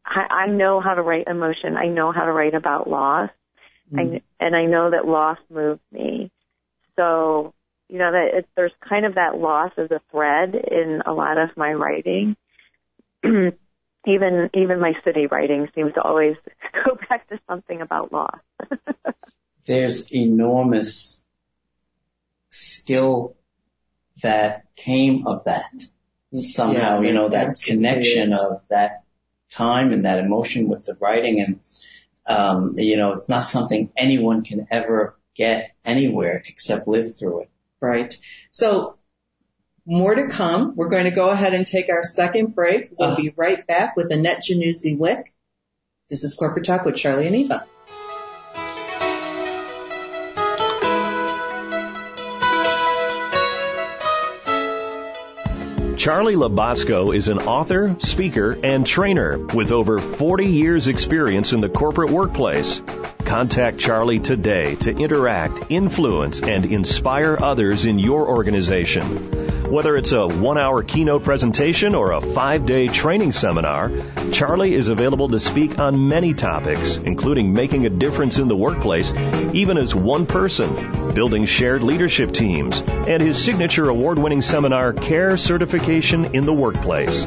[0.06, 1.76] I, I know how to write emotion.
[1.76, 3.30] I know how to write about loss,
[3.92, 4.22] I, mm.
[4.40, 6.30] and I know that loss moved me.
[6.96, 7.52] So
[7.88, 11.38] you know that it, there's kind of that loss as a thread in a lot
[11.38, 12.36] of my writing.
[13.24, 16.36] even even my city writing seems to always
[16.84, 18.38] go back to something about loss.
[19.66, 21.24] There's enormous
[22.48, 23.36] skill
[24.22, 25.72] that came of that.
[26.34, 28.38] Somehow, Yeah, you know, that connection is.
[28.38, 29.02] of that
[29.50, 31.61] time and that emotion with the writing and,
[32.26, 37.50] um, you know, it's not something anyone can ever get anywhere except live through it.
[37.80, 38.16] Right.
[38.50, 38.96] So
[39.85, 40.74] more to come.
[40.74, 42.90] We're going to go ahead and take our second break.
[42.98, 43.16] We'll Uh.
[43.16, 45.32] be right back with Annette Januzzi Wick.
[46.11, 47.66] This is Corporate Talk with Charlie and Eva.
[56.06, 61.68] Charlie Labasco is an author, speaker, and trainer with over 40 years experience in the
[61.68, 62.80] corporate workplace.
[63.26, 69.64] Contact Charlie today to interact, influence, and inspire others in your organization.
[69.68, 73.90] Whether it's a one hour keynote presentation or a five day training seminar,
[74.30, 79.12] Charlie is available to speak on many topics, including making a difference in the workplace,
[79.52, 85.36] even as one person, building shared leadership teams, and his signature award winning seminar, Care
[85.36, 87.26] Certification in the Workplace.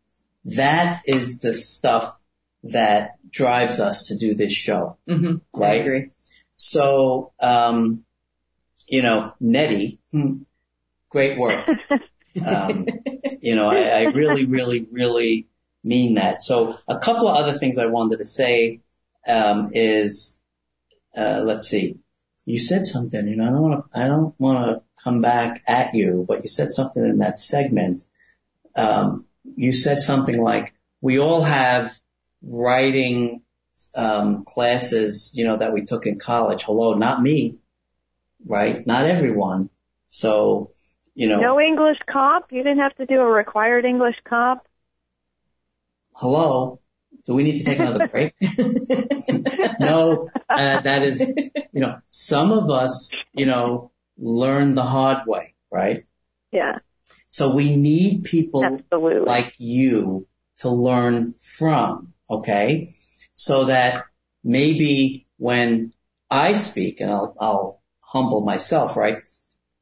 [0.46, 2.16] That is the stuff
[2.63, 4.98] that drives us to do this show.
[5.08, 6.10] hmm I agree.
[6.54, 8.04] So, um,
[8.88, 10.44] you know, Nettie, hmm,
[11.10, 11.68] great work.
[12.44, 12.88] Um,
[13.42, 15.48] you know, I, I really, really, really
[15.84, 16.42] mean that.
[16.42, 18.82] So a couple of other things I wanted to say,
[19.28, 20.39] um, is,
[21.16, 22.00] uh, let's see.
[22.46, 25.63] You said something, you know, I don't want to, I don't want to come back
[25.68, 28.04] at you, but you said something in that segment.
[28.76, 31.92] Um, you said something like, we all have
[32.42, 33.42] writing,
[33.96, 36.64] um, classes, you know, that we took in college.
[36.64, 37.58] Hello, not me,
[38.46, 38.86] right?
[38.86, 39.70] Not everyone.
[40.08, 40.72] So,
[41.16, 42.46] you know, No English comp?
[42.52, 44.64] You didn't have to do a required English comp?
[46.16, 46.80] hello,
[47.26, 48.34] do we need to take another break?
[49.80, 55.56] no, uh, that is, you know, some of us, you know, learn the hard way,
[55.72, 56.06] right?
[56.52, 56.80] Yeah,
[57.34, 59.26] So we need people absolutely.
[59.26, 62.91] like you to learn from, okay?
[63.32, 64.04] So that
[64.43, 65.93] maybe when
[66.30, 69.24] I speak, and I'll, I'll humble myself, right?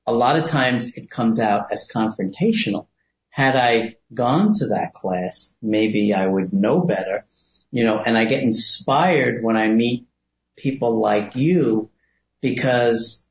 [0.08, 2.88] A lot of times it comes out as confrontational.
[3.30, 7.26] Had I gone to that class, maybe I would know better,
[7.70, 10.08] you know, and I get inspired when I meet
[10.56, 11.90] people like you
[12.40, 13.28] because,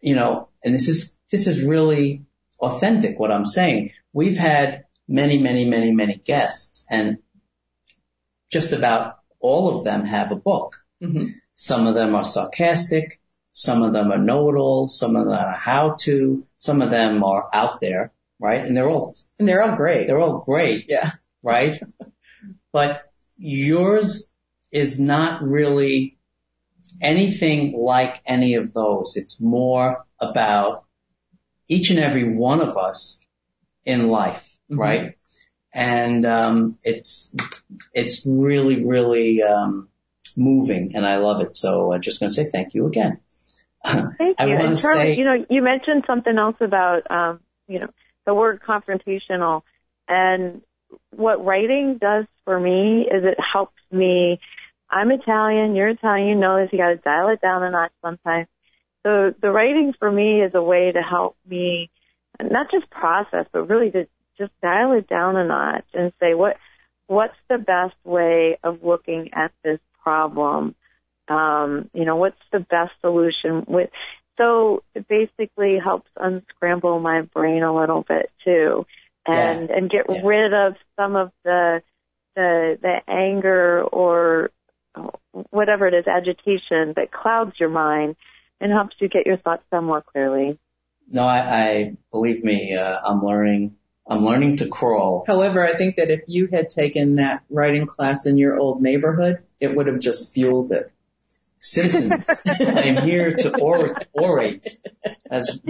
[0.00, 2.24] you know, and this is, this is really
[2.60, 3.92] authentic what I'm saying.
[4.12, 7.18] We've had many, many, many, many guests and
[8.52, 10.78] just about all of them have a book.
[11.00, 11.22] hmm
[11.54, 13.20] Some of them are sarcastic.
[13.52, 14.96] Some of them are know-it-alls.
[14.98, 16.46] Some of them are how-to.
[16.56, 18.60] Some of them are out there, right?
[18.60, 20.06] And they're all, And they're all great.
[20.06, 21.10] they're all great, yeah.
[21.42, 21.80] right?
[22.72, 23.02] but
[23.36, 24.26] yours
[24.70, 26.18] is not really
[27.00, 29.16] anything like any of those.
[29.16, 30.84] It's more about
[31.70, 33.24] each and every one of us
[33.84, 34.78] in life, Mhm.
[34.78, 35.14] right?
[35.72, 37.34] And um, it's
[37.94, 39.88] it's really really um,
[40.36, 41.54] moving, and I love it.
[41.54, 43.20] So I'm just going to say thank you again.
[43.84, 44.56] Thank I you.
[44.56, 47.88] And Charlie, say- you know, you mentioned something else about, um, you know,
[48.26, 49.62] the word confrontational
[50.06, 50.60] and
[51.16, 54.38] what writing does for me is it helps me.
[54.90, 58.48] I'm Italian, you're Italian, you know this, you gotta dial it down a notch sometimes.
[59.04, 61.90] So the writing for me is a way to help me
[62.40, 64.06] not just process, but really to
[64.38, 66.56] just dial it down a notch and say what,
[67.06, 70.74] what's the best way of looking at this problem?
[71.30, 73.90] um, you know, what's the best solution with,
[74.36, 78.84] so it basically helps unscramble my brain a little bit too
[79.26, 80.20] and, and get Yeah.
[80.22, 81.82] rid of some of the,
[82.34, 84.50] the, the anger or
[85.50, 88.16] whatever it is, agitation that clouds your mind
[88.60, 90.58] and helps you get your thoughts down more clearly.
[91.08, 93.76] No, I, I believe me, uh, I'm learning.
[94.08, 95.24] I'm learning to crawl.
[95.26, 99.38] However, I think that if you had taken that writing class in your old neighborhood,
[99.60, 100.92] it would have just fueled it.
[101.58, 104.66] Citizens, I am here to or- orate.
[105.30, 105.60] As,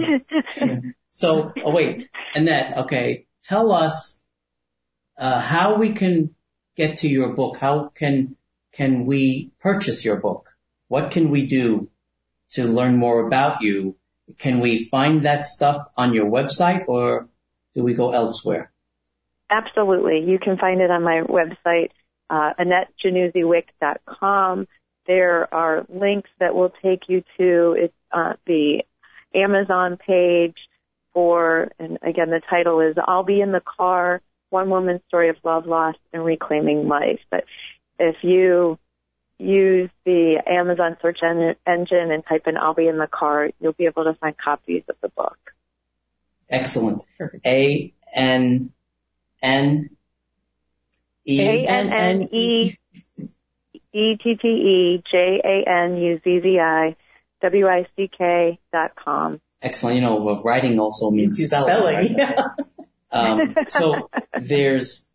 [1.09, 4.19] so, oh wait, Annette, okay, tell us
[5.19, 6.33] uh, how we can
[6.75, 7.57] get to your book.
[7.57, 8.37] How can
[8.71, 10.49] can we purchase your book?
[10.87, 11.90] What can we do
[12.51, 13.95] to learn more about you?
[14.37, 17.27] Can we find that stuff on your website, or
[17.73, 18.71] do we go elsewhere?
[19.49, 20.23] Absolutely.
[20.25, 21.91] You can find it on my website,
[22.29, 22.53] uh.
[25.07, 28.83] There are links that will take you to it's, uh, the
[29.33, 30.55] Amazon page
[31.13, 35.37] for, and again, the title is I'll Be in the Car, One Woman's Story of
[35.43, 37.19] Love, Loss, and Reclaiming Life.
[37.29, 37.45] But
[37.99, 38.77] if you
[39.41, 43.73] use the Amazon search en- engine and type in I'll Be in the Car, you'll
[43.73, 45.37] be able to find copies of the book.
[46.49, 47.01] Excellent.
[47.17, 47.45] Perfect.
[47.45, 48.71] A N
[49.41, 49.89] N
[51.25, 51.41] E.
[51.41, 52.77] A N N E
[53.93, 56.95] E T T E J A N U Z Z I
[57.41, 59.41] W I C K dot com.
[59.61, 59.95] Excellent.
[59.95, 61.73] You know, writing also means spelling.
[61.73, 61.95] spelling.
[61.95, 62.11] right?
[62.17, 62.47] Yeah.
[63.11, 65.05] Um, so there's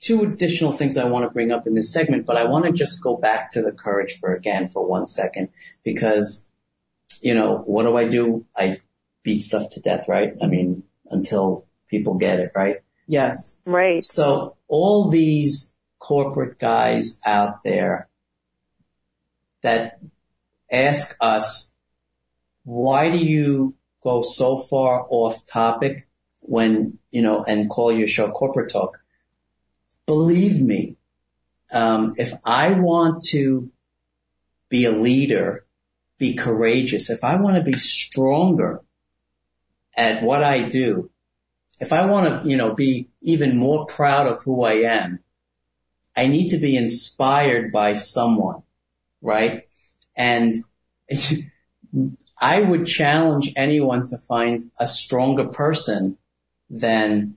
[0.00, 2.72] two additional things I want to bring up in this segment, but I want to
[2.72, 5.48] just go back to the courage for again for one second
[5.82, 6.48] because,
[7.20, 8.46] you know, what do I do?
[8.56, 8.80] I
[9.22, 10.34] beat stuff to death, right?
[10.42, 12.76] I mean, until people get it, right?
[13.06, 13.60] Yes.
[13.64, 14.02] Right.
[14.04, 18.08] So all these corporate guys out there
[19.62, 20.00] that
[20.70, 21.72] ask us,
[22.64, 26.08] why do you go so far off topic
[26.42, 28.98] when, you know, and call your show corporate talk?
[30.06, 30.96] Believe me,
[31.72, 33.70] um, if I want to
[34.68, 35.64] be a leader,
[36.18, 38.82] be courageous, if I want to be stronger
[39.96, 41.10] at what I do,
[41.80, 45.20] if I want to, you know, be even more proud of who I am,
[46.16, 48.62] I need to be inspired by someone,
[49.20, 49.68] right?
[50.16, 50.64] And
[52.40, 56.16] I would challenge anyone to find a stronger person
[56.70, 57.36] than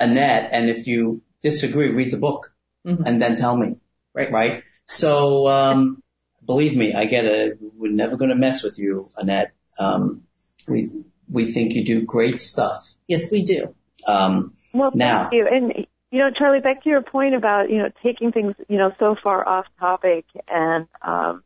[0.00, 0.50] Annette.
[0.52, 2.52] And if you disagree, read the book
[2.86, 3.02] Mhm.
[3.06, 3.76] and then tell me,
[4.14, 4.30] Right.
[4.30, 4.62] right?
[4.86, 6.02] So, um,
[6.44, 7.58] believe me, I get it.
[7.60, 9.52] We're never going to mess with you, Annette.
[9.78, 10.22] Um,
[10.68, 10.90] we,
[11.30, 12.94] we think you do great stuff.
[13.06, 13.74] Yes, we do.
[14.06, 15.46] Um, Well, Now- thank you.
[15.50, 18.92] And you know, Charlie, back to your point about you know taking things you know
[18.98, 21.42] so far off topic, and um,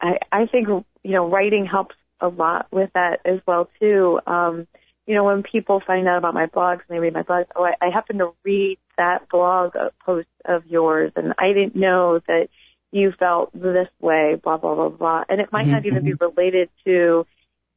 [0.00, 4.18] I I think you know writing helps a lot with that as well too.
[4.26, 4.66] Um,
[5.06, 7.64] you know, when people find out about my blogs and they read my blogs, oh,
[7.64, 12.20] I, I happen to read that blog uh, post of yours, and I didn't know
[12.26, 12.48] that
[12.90, 16.12] you felt this way, blah blah blah blah, and it might mm-hmm, not even be
[16.12, 16.24] mm-hmm.
[16.24, 17.26] related to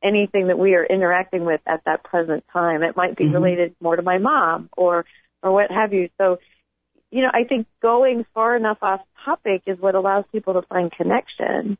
[0.03, 2.83] anything that we are interacting with at that present time.
[2.83, 3.33] It might be Mhm.
[3.33, 5.05] related more to my mom or
[5.43, 6.09] or what have you.
[6.17, 6.39] So,
[7.11, 10.91] you know, I think going far enough off topic is what allows people to find
[10.91, 11.77] connection.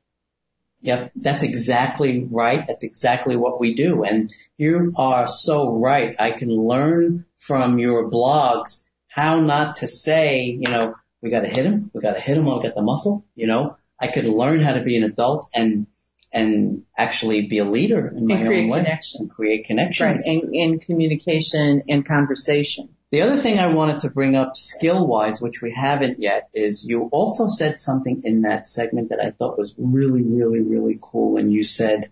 [0.82, 2.64] Yep, that's exactly right.
[2.68, 4.04] That's exactly what we do.
[4.04, 6.16] And you are so right.
[6.20, 11.48] I can learn from your blogs how not to say, you know, we got to
[11.50, 11.90] hit him.
[11.94, 12.48] We got to hit him.
[12.48, 13.26] I'll get the muscle.
[13.36, 15.88] You know, I could learn how to be an adult and
[16.32, 19.22] and actually be a leader in my And create own way connection.
[19.22, 19.66] and create Right.
[19.66, 20.28] connections.
[20.28, 22.90] And, and communication and conversation.
[23.10, 26.86] The other thing I wanted to bring up skill wise, which we haven't yet, is
[26.86, 31.38] you also said something in that segment that I thought was really, really, really cool.
[31.38, 32.12] And you said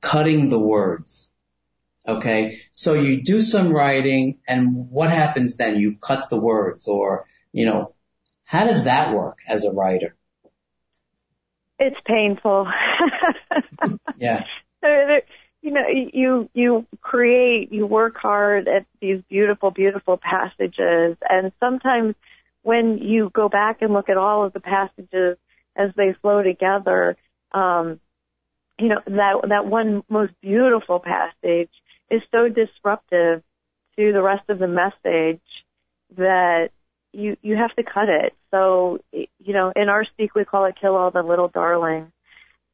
[0.00, 1.32] cutting the words.
[2.06, 2.60] Okay.
[2.70, 5.80] So you do some writing and what happens then?
[5.80, 7.94] You cut the words or, you know,
[8.46, 10.14] how does that work as a writer?
[11.78, 12.66] It's painful.
[14.18, 14.44] Yeah.
[15.62, 22.14] You know, you you create, you work hard at these beautiful, beautiful passages, and sometimes
[22.62, 25.36] when you go back and look at all of the passages
[25.76, 27.16] as they flow together,
[27.52, 28.00] um,
[28.78, 31.70] you know that that one most beautiful passage
[32.10, 33.42] is so disruptive
[33.96, 35.42] to the rest of the message
[36.16, 36.70] that
[37.12, 38.34] you you have to cut it.
[38.50, 42.10] So you know, in our speak we call it "kill all the little darlings."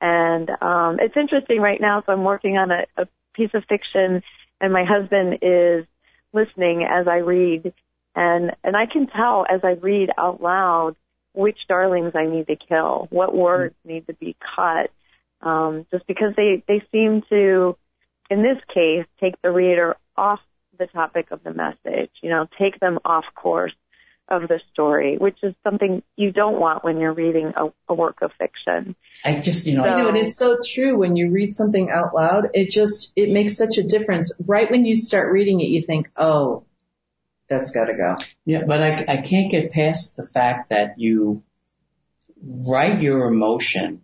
[0.01, 2.03] And um, it's interesting right now.
[2.05, 4.22] So I'm working on a, a piece of fiction,
[4.61, 5.86] and my husband is
[6.32, 7.72] listening as I read,
[8.14, 10.97] and and I can tell as I read out loud
[11.32, 14.90] which darlings I need to kill, what words need to be cut,
[15.42, 17.76] um, just because they they seem to,
[18.30, 20.40] in this case, take the reader off
[20.78, 22.11] the topic of the message.
[22.22, 23.74] You know, take them off course
[24.29, 28.22] of the story, which is something you don't want when you're reading a, a work
[28.22, 28.97] of fiction.
[29.24, 31.91] I just, you know, I I, know, and it's so true when you read something
[31.91, 32.49] out loud.
[32.55, 34.41] It just, it makes such a difference.
[34.45, 36.64] Right when you start reading it, you think, oh,
[37.49, 38.16] that's gotta go.
[38.45, 41.43] Yeah, but I, I can't get past the fact that you
[42.43, 44.03] write your emotion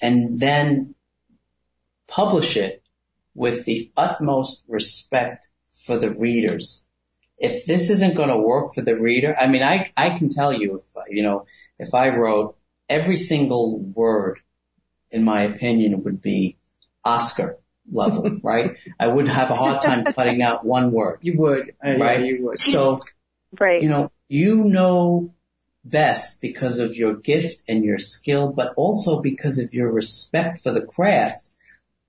[0.00, 0.94] and then
[2.06, 2.82] publish it
[3.34, 5.48] with the utmost respect
[5.84, 6.85] for the readers.
[7.38, 10.52] If this isn't going to work for the reader, I mean, I, I can tell
[10.52, 11.46] you if, you know,
[11.78, 12.56] if I wrote
[12.88, 14.40] every single word
[15.10, 16.56] in my opinion it would be
[17.04, 17.58] Oscar
[17.90, 18.76] level, right?
[18.98, 21.74] I would have a hard time cutting out one word, You would.
[21.82, 22.24] I, right?
[22.24, 22.58] You would.
[22.58, 23.00] So
[23.58, 23.80] Right.
[23.80, 25.34] you know, you know
[25.84, 30.72] best because of your gift and your skill, but also because of your respect for
[30.72, 31.48] the craft,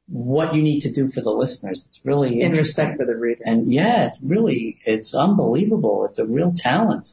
[0.07, 1.85] what you need to do for the listeners.
[1.85, 2.85] It's really In interesting.
[2.85, 3.41] respect for the reader.
[3.45, 6.05] And yeah, it's really, it's unbelievable.
[6.05, 7.09] It's a real talent.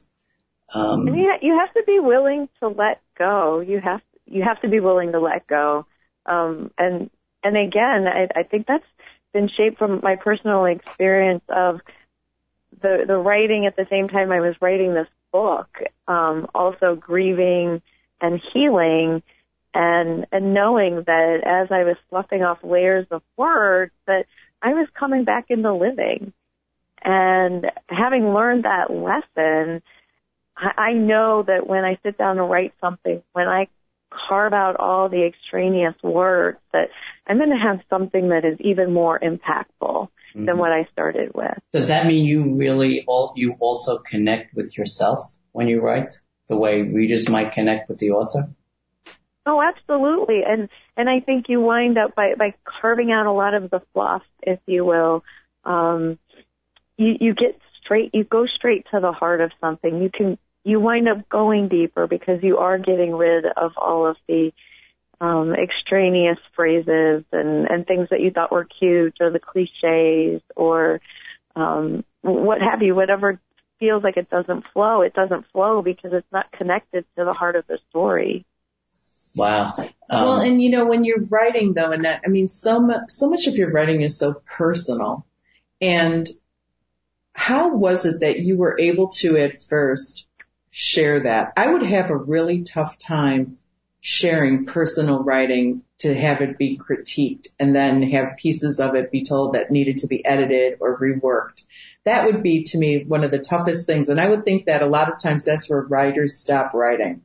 [0.72, 3.61] Um, And you, you have to be willing to let go.
[3.61, 5.86] You have you have to be willing to let go.
[6.26, 7.11] Um, and
[7.42, 8.84] and again, I, I think that's
[9.32, 11.80] been shaped from my personal experience of
[12.80, 15.68] the the writing at the same time I was writing this book.
[16.09, 17.82] Um, also grieving
[18.20, 19.22] and healing,
[19.75, 24.27] and and knowing that as I was fluffing off layers of words, that
[24.62, 26.33] I was coming back into living.
[27.03, 29.83] And having learned that lesson,
[30.57, 33.68] I, I know that when I sit down to write something, when I
[34.29, 36.89] carve out all the extraneous words, that
[37.27, 40.45] I'm going to have something that is even more impactful mm-hmm.
[40.45, 41.59] than what I started with.
[41.72, 45.18] Does that mean you really all you also connect with yourself
[45.53, 46.14] when you write,
[46.49, 48.51] the way readers might connect with the author?
[49.47, 50.42] Oh, absolutely.
[50.47, 53.82] And and I think you wind up by by carving out a lot of the
[53.92, 55.22] fluff, if you will.
[55.64, 56.18] Um,
[56.97, 60.03] you you get straight, you go straight to the heart of something.
[60.03, 64.16] You can you wind up going deeper because you are getting rid of all of
[64.26, 64.53] the
[65.20, 71.03] um, extraneous phrases and and things that you thought were cute or the cliches or
[71.55, 72.95] um, what have you.
[72.95, 73.38] Whatever
[73.78, 77.57] feels like it doesn't flow, it doesn't flow because it's not connected to the heart
[77.57, 78.47] of the story.
[79.35, 79.72] Wow.
[79.78, 83.30] Um, well, and you know, when you're writing though, Annette, I mean, so much, so
[83.30, 85.26] much of your writing is so personal.
[85.80, 86.28] And
[87.35, 90.26] how was it that you were able to at first
[90.70, 91.53] share that?
[91.57, 93.59] I would have a really tough time
[94.01, 99.24] sharing personal writing to have it be critiqued and then have pieces of it be
[99.24, 101.64] told that needed to be edited or reworked.
[102.05, 104.11] That would be to me one of the toughest things.
[104.11, 107.22] And I would think that a lot of times that's where writers stop writing.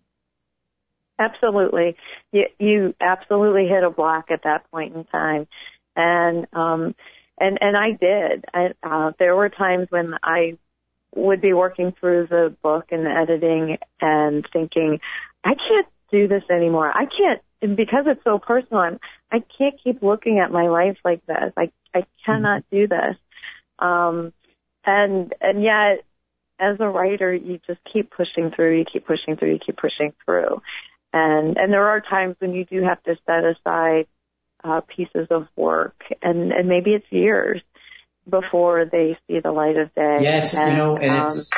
[1.20, 1.97] Absolutely.
[2.32, 5.47] You, you absolutely hit a block at that point in time.
[5.95, 6.95] And, um,
[7.39, 8.45] and, and I did.
[8.53, 10.57] I, uh, there were times when I
[11.13, 14.99] would be working through the book and editing and thinking,
[15.43, 16.89] I can't do this anymore.
[16.89, 18.99] I can't, because it's so personal, I'm,
[19.32, 21.51] I can't keep looking at my life like this.
[21.57, 23.15] I, I cannot do this.
[23.78, 24.32] Um,
[24.86, 26.05] and, and yet,
[26.59, 30.13] as a writer, you just keep pushing through, you keep pushing through, you keep pushing
[30.26, 30.61] through.
[31.12, 34.07] And and there are times when you do have to set aside
[34.64, 37.62] uh, pieces of work, and and maybe it's years
[38.30, 40.20] before they see the light of day.
[40.22, 41.51] Yeah, it's and, you know, and um, it's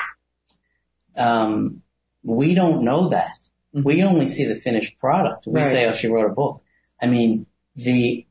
[1.18, 1.82] um,
[2.24, 3.38] we don't know that.
[3.76, 3.84] Mm-hmm.
[3.84, 5.48] We only see the finished product.
[5.48, 5.66] We right.
[5.66, 6.62] say, "Oh, she wrote a book."
[7.02, 7.46] I mean,
[7.76, 8.26] the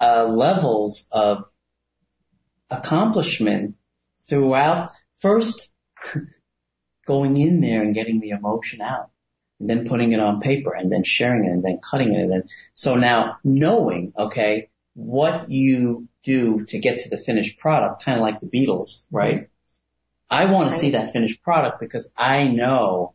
[0.00, 1.44] uh, levels of
[2.70, 3.74] accomplishment
[4.28, 5.70] throughout first
[7.06, 9.10] going in there and getting the emotion out and
[9.68, 12.22] then putting it on paper and then sharing it and then cutting it.
[12.22, 12.42] And then
[12.72, 18.22] so now knowing okay what you do to get to the finished product kind of
[18.22, 19.48] like the Beatles right?
[20.30, 23.14] I want to see that finished product because I know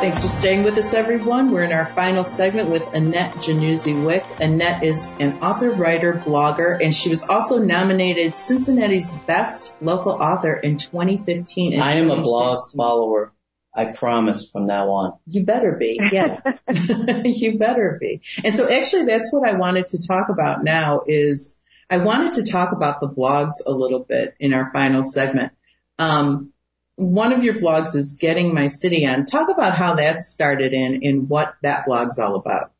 [0.00, 1.50] Thanks for staying with us, everyone.
[1.50, 4.24] We're in our final segment with Annette Januzzi Wick.
[4.38, 10.54] Annette is an author, writer, blogger, and she was also nominated Cincinnati's Best Local Author
[10.54, 11.80] in 2015.
[11.80, 13.32] I am a blog follower.
[13.74, 15.18] I promise from now on.
[15.26, 15.98] You better be.
[16.12, 16.38] Yeah.
[17.24, 18.20] you better be.
[18.44, 21.58] And so actually that's what I wanted to talk about now is
[21.92, 25.52] I wanted to talk about the blogs a little bit in our final segment.
[25.98, 26.54] Um,
[26.96, 29.26] one of your blogs is Getting My City On.
[29.26, 32.72] Talk about how that started and, and what that blog's all about.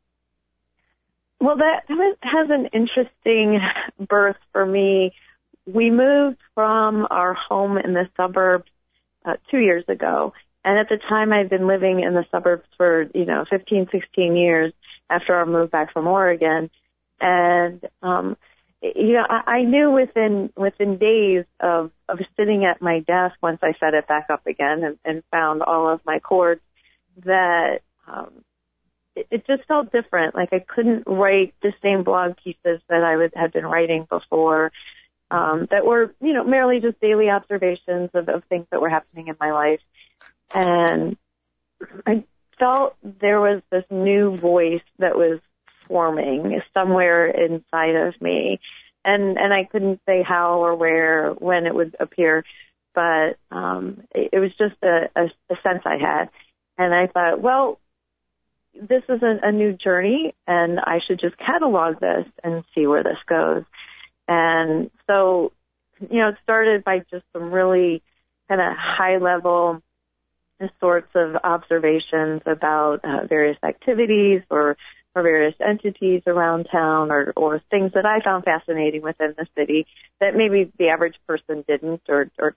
[1.39, 1.83] Well, that
[2.23, 3.59] has an interesting
[3.99, 5.13] birth for me.
[5.67, 8.71] We moved from our home in the suburbs
[9.23, 10.33] uh, two years ago.
[10.65, 14.35] And at the time I'd been living in the suburbs for, you know, 15, 16
[14.35, 14.73] years
[15.07, 16.71] after our move back from Oregon.
[17.21, 18.37] And, um,
[18.83, 23.59] you know, I, I knew within within days of of sitting at my desk once
[23.63, 26.61] I set it back up again and, and found all of my cords
[27.23, 28.43] that um,
[29.15, 30.35] it, it just felt different.
[30.35, 34.71] Like I couldn't write the same blog pieces that I would, had been writing before.
[35.31, 39.29] Um, that were, you know, merely just daily observations of, of things that were happening
[39.29, 39.79] in my life.
[40.53, 41.17] And
[42.05, 42.25] I
[42.59, 45.39] felt there was this new voice that was
[45.87, 48.59] forming somewhere inside of me.
[49.05, 52.45] And, and I couldn't say how or where, when it would appear,
[52.95, 56.29] but, um, it, it was just a, a, a sense I had.
[56.77, 57.79] And I thought, well,
[58.73, 63.03] this is a, a new journey and I should just catalog this and see where
[63.03, 63.63] this goes.
[64.27, 65.51] And so,
[66.09, 68.01] you know, it started by just some really
[68.47, 69.81] kind of high level
[70.79, 74.77] sorts of observations about uh, various activities or
[75.15, 79.85] or various entities around town or or things that I found fascinating within the city
[80.19, 82.55] that maybe the average person didn't or or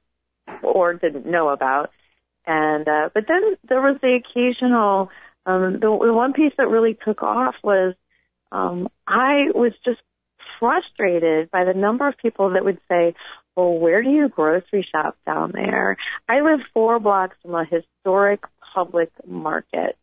[0.63, 1.91] or didn't know about.
[2.47, 5.11] And uh, but then there was the occasional
[5.45, 7.95] um, the, the one piece that really took off was
[8.53, 10.01] um, I was just
[10.59, 13.15] frustrated by the number of people that would say,
[13.57, 15.97] well, where do you grocery shop down there?
[16.29, 18.45] I live four blocks from a historic
[18.75, 19.97] public market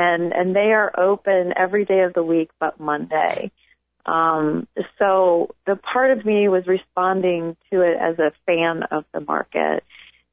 [0.00, 3.50] and, and they are open every day of the week but Monday.
[4.06, 4.66] Um,
[4.98, 9.84] so the part of me was responding to it as a fan of the market.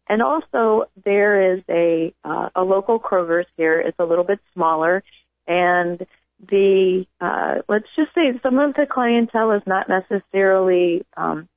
[0.08, 3.80] And also there is a, uh, a local Kroger's here.
[3.82, 5.04] It's a little bit smaller
[5.48, 6.06] and
[6.50, 11.50] the, uh, let's just say some of the clientele is not necessarily, um,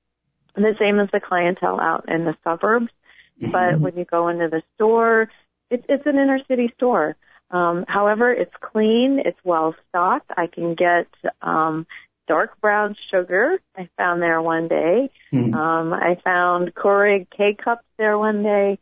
[0.56, 2.88] the same as the clientele out in the suburbs.
[3.40, 3.52] Mm-hmm.
[3.52, 5.28] But when you go into the store,
[5.70, 7.14] it's, it's an inner city store.
[7.50, 10.30] Um, however, it's clean, it's well stocked.
[10.36, 11.08] I can get,
[11.42, 11.86] um,
[12.28, 13.60] dark brown sugar.
[13.76, 15.10] I found there one day.
[15.32, 15.52] Mm-hmm.
[15.52, 18.78] Um, I found Keurig K cups there one day.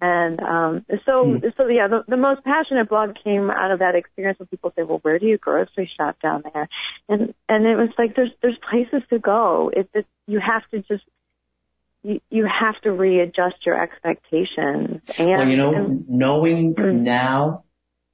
[0.00, 1.46] And um, so, mm-hmm.
[1.56, 4.82] so yeah, the, the most passionate blog came out of that experience when people say,
[4.84, 6.68] "Well, where do you grocery shop down there?"
[7.08, 9.72] And and it was like, there's there's places to go.
[9.74, 11.04] It's it, you have to just
[12.04, 15.02] you, you have to readjust your expectations.
[15.18, 17.02] And, well, you know, and, knowing mm-hmm.
[17.02, 17.64] now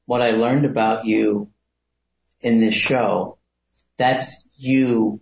[0.07, 1.51] what I learned about you
[2.41, 3.39] in this show,
[3.97, 5.21] that's you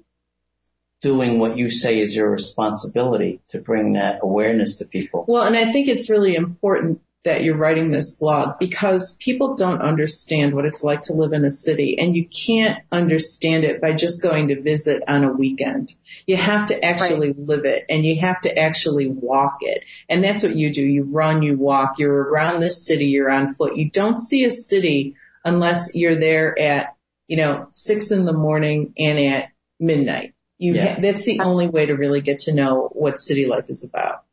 [1.00, 5.24] doing what you say is your responsibility to bring that awareness to people.
[5.28, 9.80] Well, and I think it's really important that you're writing this blog because people don't
[9.80, 13.92] understand what it's like to live in a city and you can't understand it by
[13.92, 15.92] just going to visit on a weekend.
[16.26, 17.38] You have to actually right.
[17.38, 19.84] live it and you have to actually walk it.
[20.08, 20.84] And that's what you do.
[20.84, 23.76] You run, you walk, you're around this city, you're on foot.
[23.76, 25.14] You don't see a city
[25.44, 26.96] unless you're there at
[27.32, 30.34] you know, six in the morning and at midnight.
[30.58, 30.94] You yeah.
[30.94, 34.24] ha- that's the only way to really get to know what city life is about.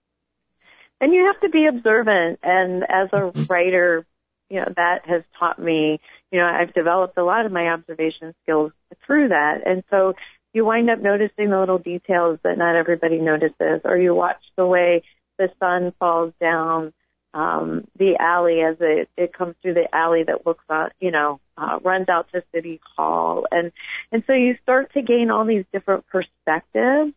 [1.02, 2.40] And you have to be observant.
[2.44, 4.06] And as a writer,
[4.50, 6.00] you know, that has taught me,
[6.32, 8.72] you know, I've developed a lot of my observation skills
[9.06, 9.62] through that.
[9.66, 10.14] And so
[10.54, 14.66] you wind up noticing the little details that not everybody notices, or you watch the
[14.66, 15.04] way
[15.38, 16.94] the sun falls down
[17.34, 21.40] um, the alley as it, it comes through the alley that looks out, you know,
[21.58, 23.46] uh, runs out to City Hall.
[23.52, 23.72] And,
[24.12, 27.14] and so you start to gain all these different perspectives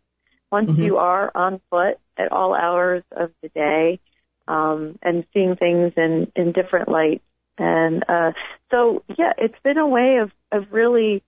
[0.52, 0.82] once mm-hmm.
[0.82, 3.98] you are on foot at all hours of the day,
[4.46, 7.24] um, and seeing things in, in different lights.
[7.58, 8.32] And, uh,
[8.70, 11.22] so yeah, it's been a way of, of really,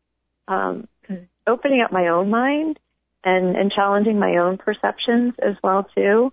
[0.47, 0.87] um,
[1.47, 2.79] opening up my own mind
[3.25, 6.33] and, and challenging my own perceptions as well too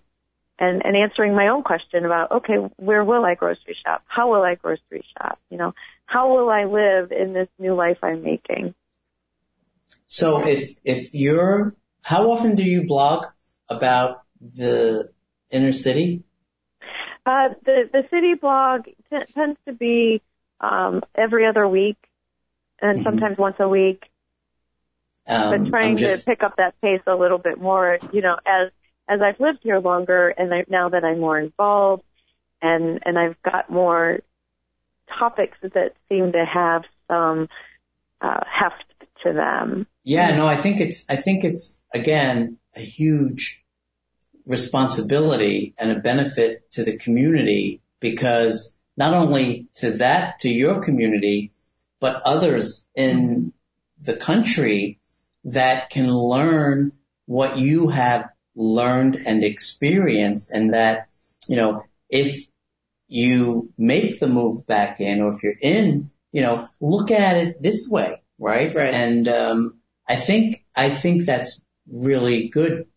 [0.61, 4.03] and, and answering my own question about, okay, where will I grocery shop?
[4.05, 5.39] How will I grocery shop?
[5.49, 5.73] You know,
[6.05, 8.75] how will I live in this new life I'm making?
[10.05, 13.25] So if, if you're, how often do you blog
[13.69, 15.09] about the
[15.49, 16.23] inner city?
[17.25, 20.21] Uh, the, the city blog t- tends to be,
[20.59, 21.97] um, every other week
[22.81, 23.03] and mm-hmm.
[23.03, 24.03] sometimes once a week.
[25.27, 26.23] Um, but trying just...
[26.23, 28.71] to pick up that pace a little bit more, you know, as
[29.07, 32.03] as I've lived here longer and I, now that I'm more involved
[32.61, 34.19] and, and I've got more
[35.19, 37.49] topics that seem to have some,
[38.21, 38.85] uh, heft
[39.23, 39.85] to them.
[40.03, 43.63] Yeah, no, I think it's, I think it's again, a huge
[44.45, 51.51] responsibility and a benefit to the community because not only to that, to your community,
[51.99, 53.53] but others in
[54.01, 54.99] the country
[55.45, 56.91] that can learn
[57.25, 61.07] what you have learned and experienced and that,
[61.47, 62.47] you know, if
[63.07, 67.61] you make the move back in or if you're in, you know, look at it
[67.61, 68.73] this way, right?
[68.73, 68.93] Right.
[68.93, 69.80] And, um,
[70.11, 72.87] I think, I think that's really good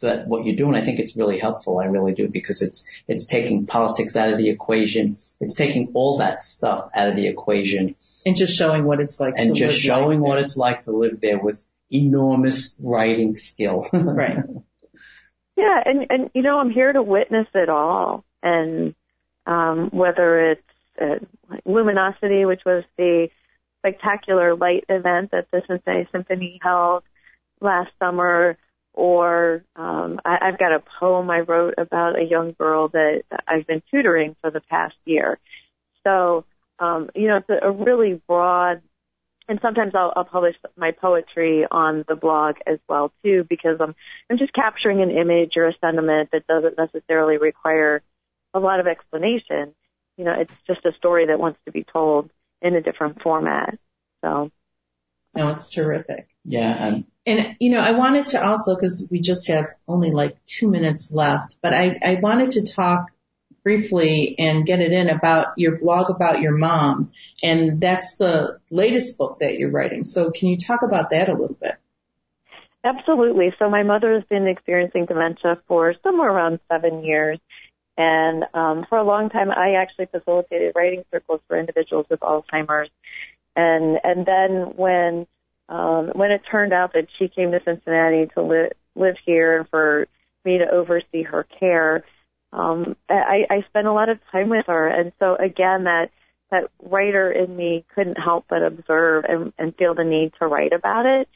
[0.00, 1.78] that what you're doing, I think it's really helpful.
[1.78, 5.16] I really do because it's it's taking politics out of the equation.
[5.40, 7.94] It's taking all that stuff out of the equation
[8.26, 10.82] And just showing what it's like and to just live showing life what it's like
[10.82, 13.84] to live there with enormous writing skill.
[13.92, 14.38] Right.
[15.56, 18.94] Yeah, and and you know, I'm here to witness it all, and
[19.46, 20.62] um, whether it's
[21.00, 21.24] uh,
[21.64, 23.28] LumenoCity, which was the
[23.84, 27.02] spectacular light event that the Cincinnati Symphony held
[27.60, 28.56] last summer,
[28.94, 33.66] or um, I, I've got a poem I wrote about a young girl that I've
[33.66, 35.38] been tutoring for the past year.
[36.04, 36.44] So,
[36.78, 38.82] um, you know, it's a, a really broad
[39.48, 43.94] and sometimes I'll, I'll publish my poetry on the blog as well too, because I'm
[44.30, 48.02] I'm just capturing an image or a sentiment that doesn't necessarily require
[48.54, 49.74] a lot of explanation.
[50.16, 52.30] You know, it's just a story that wants to be told
[52.64, 53.78] in a different format.
[54.24, 54.50] So
[55.36, 56.28] No, it's terrific.
[56.44, 60.36] yeah, and And, you know, I wanted to also, because we just have only like
[60.44, 63.10] two minutes left, but I, I wanted to talk
[63.62, 67.12] briefly and get it in about your blog about your mom.
[67.42, 70.04] And that's the latest book that you're writing.
[70.04, 71.76] So can you talk about that a little bit?
[72.84, 73.54] Absolutely.
[73.58, 77.38] So my mother has been experiencing dementia for somewhere around seven years.
[77.96, 82.90] And um, for a long time, I actually facilitated writing circles for individuals with Alzheimer's.
[83.56, 85.26] And and then when
[85.68, 89.68] um, when it turned out that she came to Cincinnati to li- live here and
[89.68, 90.08] for
[90.44, 92.04] me to oversee her care,
[92.52, 94.88] um, I, I spent a lot of time with her.
[94.88, 96.10] And so again, that
[96.50, 100.72] that writer in me couldn't help but observe and, and feel the need to write
[100.72, 101.28] about it.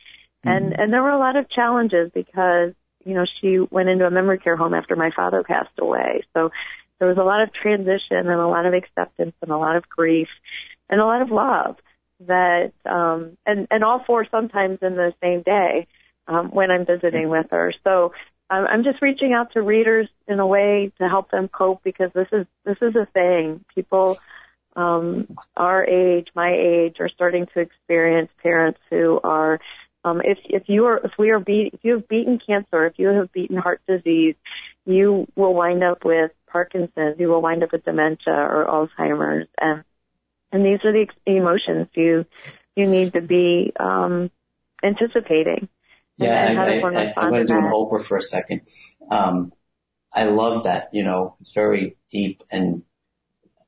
[0.45, 2.73] And and there were a lot of challenges because
[3.09, 6.23] you know she went into a memory care home after my father passed away.
[6.35, 6.51] So
[6.99, 9.89] there was a lot of transition and a lot of acceptance and a lot of
[9.89, 10.29] grief
[10.91, 11.77] and a lot of love
[12.27, 15.87] that um and and all four sometimes in the same day
[16.27, 17.73] um when I'm visiting with her.
[17.83, 18.13] So
[18.51, 22.11] I'm I'm just reaching out to readers in a way to help them cope because
[22.15, 23.65] this is this is a thing.
[23.75, 24.19] People
[24.77, 29.61] um our age, my age are starting to experience parents who are
[30.05, 32.99] um, if if you are if we are beat if you have beaten cancer, if
[32.99, 34.37] you have beaten heart disease,
[34.87, 39.85] you will wind up with Parkinson's, you will wind up with dementia or Alzheimer's, and
[40.53, 42.25] and these are the ex- emotions you
[42.77, 44.31] you need to be um,
[44.83, 45.69] anticipating.
[46.17, 47.65] Yeah, and I, I, I, I'm going to do an?
[47.65, 48.63] Oprah for a second.
[49.11, 49.53] Um,
[50.13, 50.89] I love that.
[50.93, 52.83] You know, it's very deep, and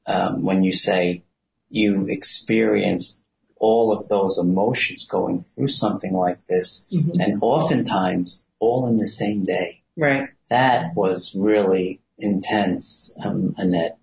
[0.07, 1.24] um, when you say
[1.68, 3.24] you experienced
[3.61, 7.23] all of those emotions going through something like this, Mhm.
[7.23, 10.31] and oftentimes all in the same day, Right.
[10.49, 13.99] that was really intense, um, Annette.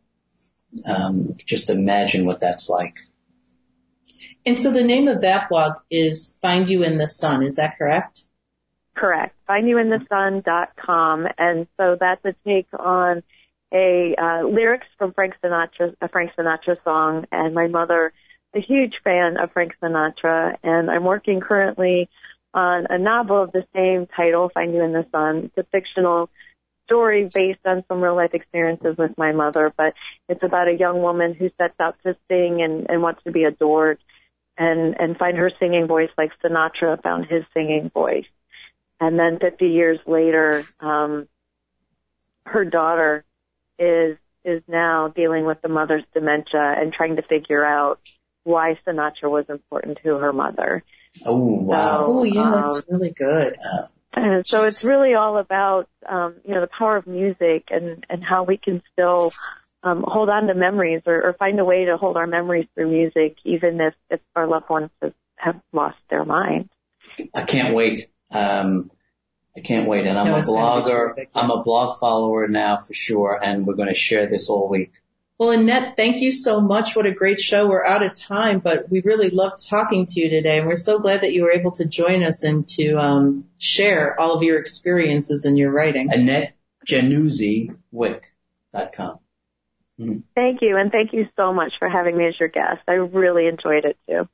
[0.85, 2.97] Um, just imagine what that's like.
[4.45, 7.43] And so the name of that blog is Find You in the Sun.
[7.43, 8.21] Is that correct?
[8.95, 9.35] Correct.
[9.49, 13.23] FindYouInTheSun.com, and so that's a take on
[13.73, 18.13] a uh, lyrics from Frank Sinatra, a Frank Sinatra song, and my mother,
[18.57, 22.09] a huge fan of Frank Sinatra, and I'm working currently
[22.53, 25.45] on a novel of the same title, Find You in the Sun.
[25.45, 26.29] It's a fictional
[26.85, 29.93] story based on some real life experiences with my mother, but
[30.27, 33.43] it's about a young woman who sets out to sing and, and wants to be
[33.43, 33.99] adored
[34.57, 38.25] and, and find her singing voice like Sinatra found his singing voice.
[38.99, 41.27] And then 50 years later, um,
[42.45, 43.23] her daughter
[43.77, 47.99] is is now dealing with the mother's dementia and trying to figure out
[48.47, 50.83] why Sinatra was important to her mother.
[51.25, 52.05] Oh wow!
[52.07, 53.57] Oh yeah, Um, that's really good.
[54.13, 58.23] And so it's really all about um, you know the power of music and and
[58.23, 59.31] how we can still
[59.83, 62.89] um, hold on to memories or, or find a way to hold our memories through
[62.89, 66.69] music, even if if our loved ones have, have lost their mind.
[67.35, 68.07] I can't wait.
[68.31, 68.89] Um,
[69.55, 70.05] I can't wait.
[70.05, 71.25] And I'm No, a it's gonna be blogger.
[71.35, 73.39] I'm a blog follower now for sure.
[73.41, 74.93] And we're going to share this all week.
[75.39, 76.95] Well, Annette, thank you so much.
[76.95, 77.67] What a great show.
[77.67, 80.57] We're out of time, but we really loved talking to you today.
[80.57, 84.19] And we're so glad that you were able to join us and to um, share
[84.19, 86.07] all of your experiences in your writing.
[86.11, 86.57] Annette
[86.87, 89.19] JanuzziWick.com.
[89.99, 92.81] Thank you, and thank you so much for having me as your guest.
[92.87, 94.27] I really enjoyed it too.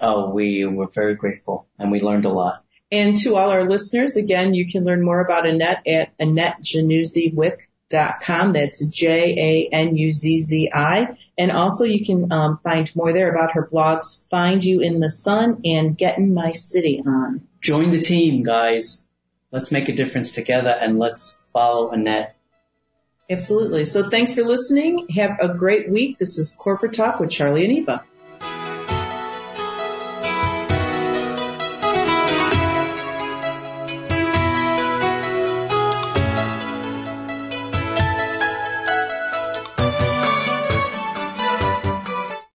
[0.00, 2.62] Oh, we were very grateful and we learned a lot.
[2.90, 7.66] And to all our listeners, again, you can learn more about Annette at AnnetteJanuzziWick.com.
[7.92, 9.68] That's J-A-N-U-Z-Z-I.
[11.38, 15.08] And also you can um, find more there about her blogs, Find You in the
[15.08, 17.46] Sun and Getting My City On.
[17.60, 19.06] Join the team, guys.
[19.50, 22.36] Let's make a difference together and let's follow Annette.
[23.30, 23.84] Absolutely.
[23.84, 25.08] So thanks for listening.
[25.14, 26.18] Have a great week.
[26.18, 28.04] This is Corporate Talk with Charlie and Eva.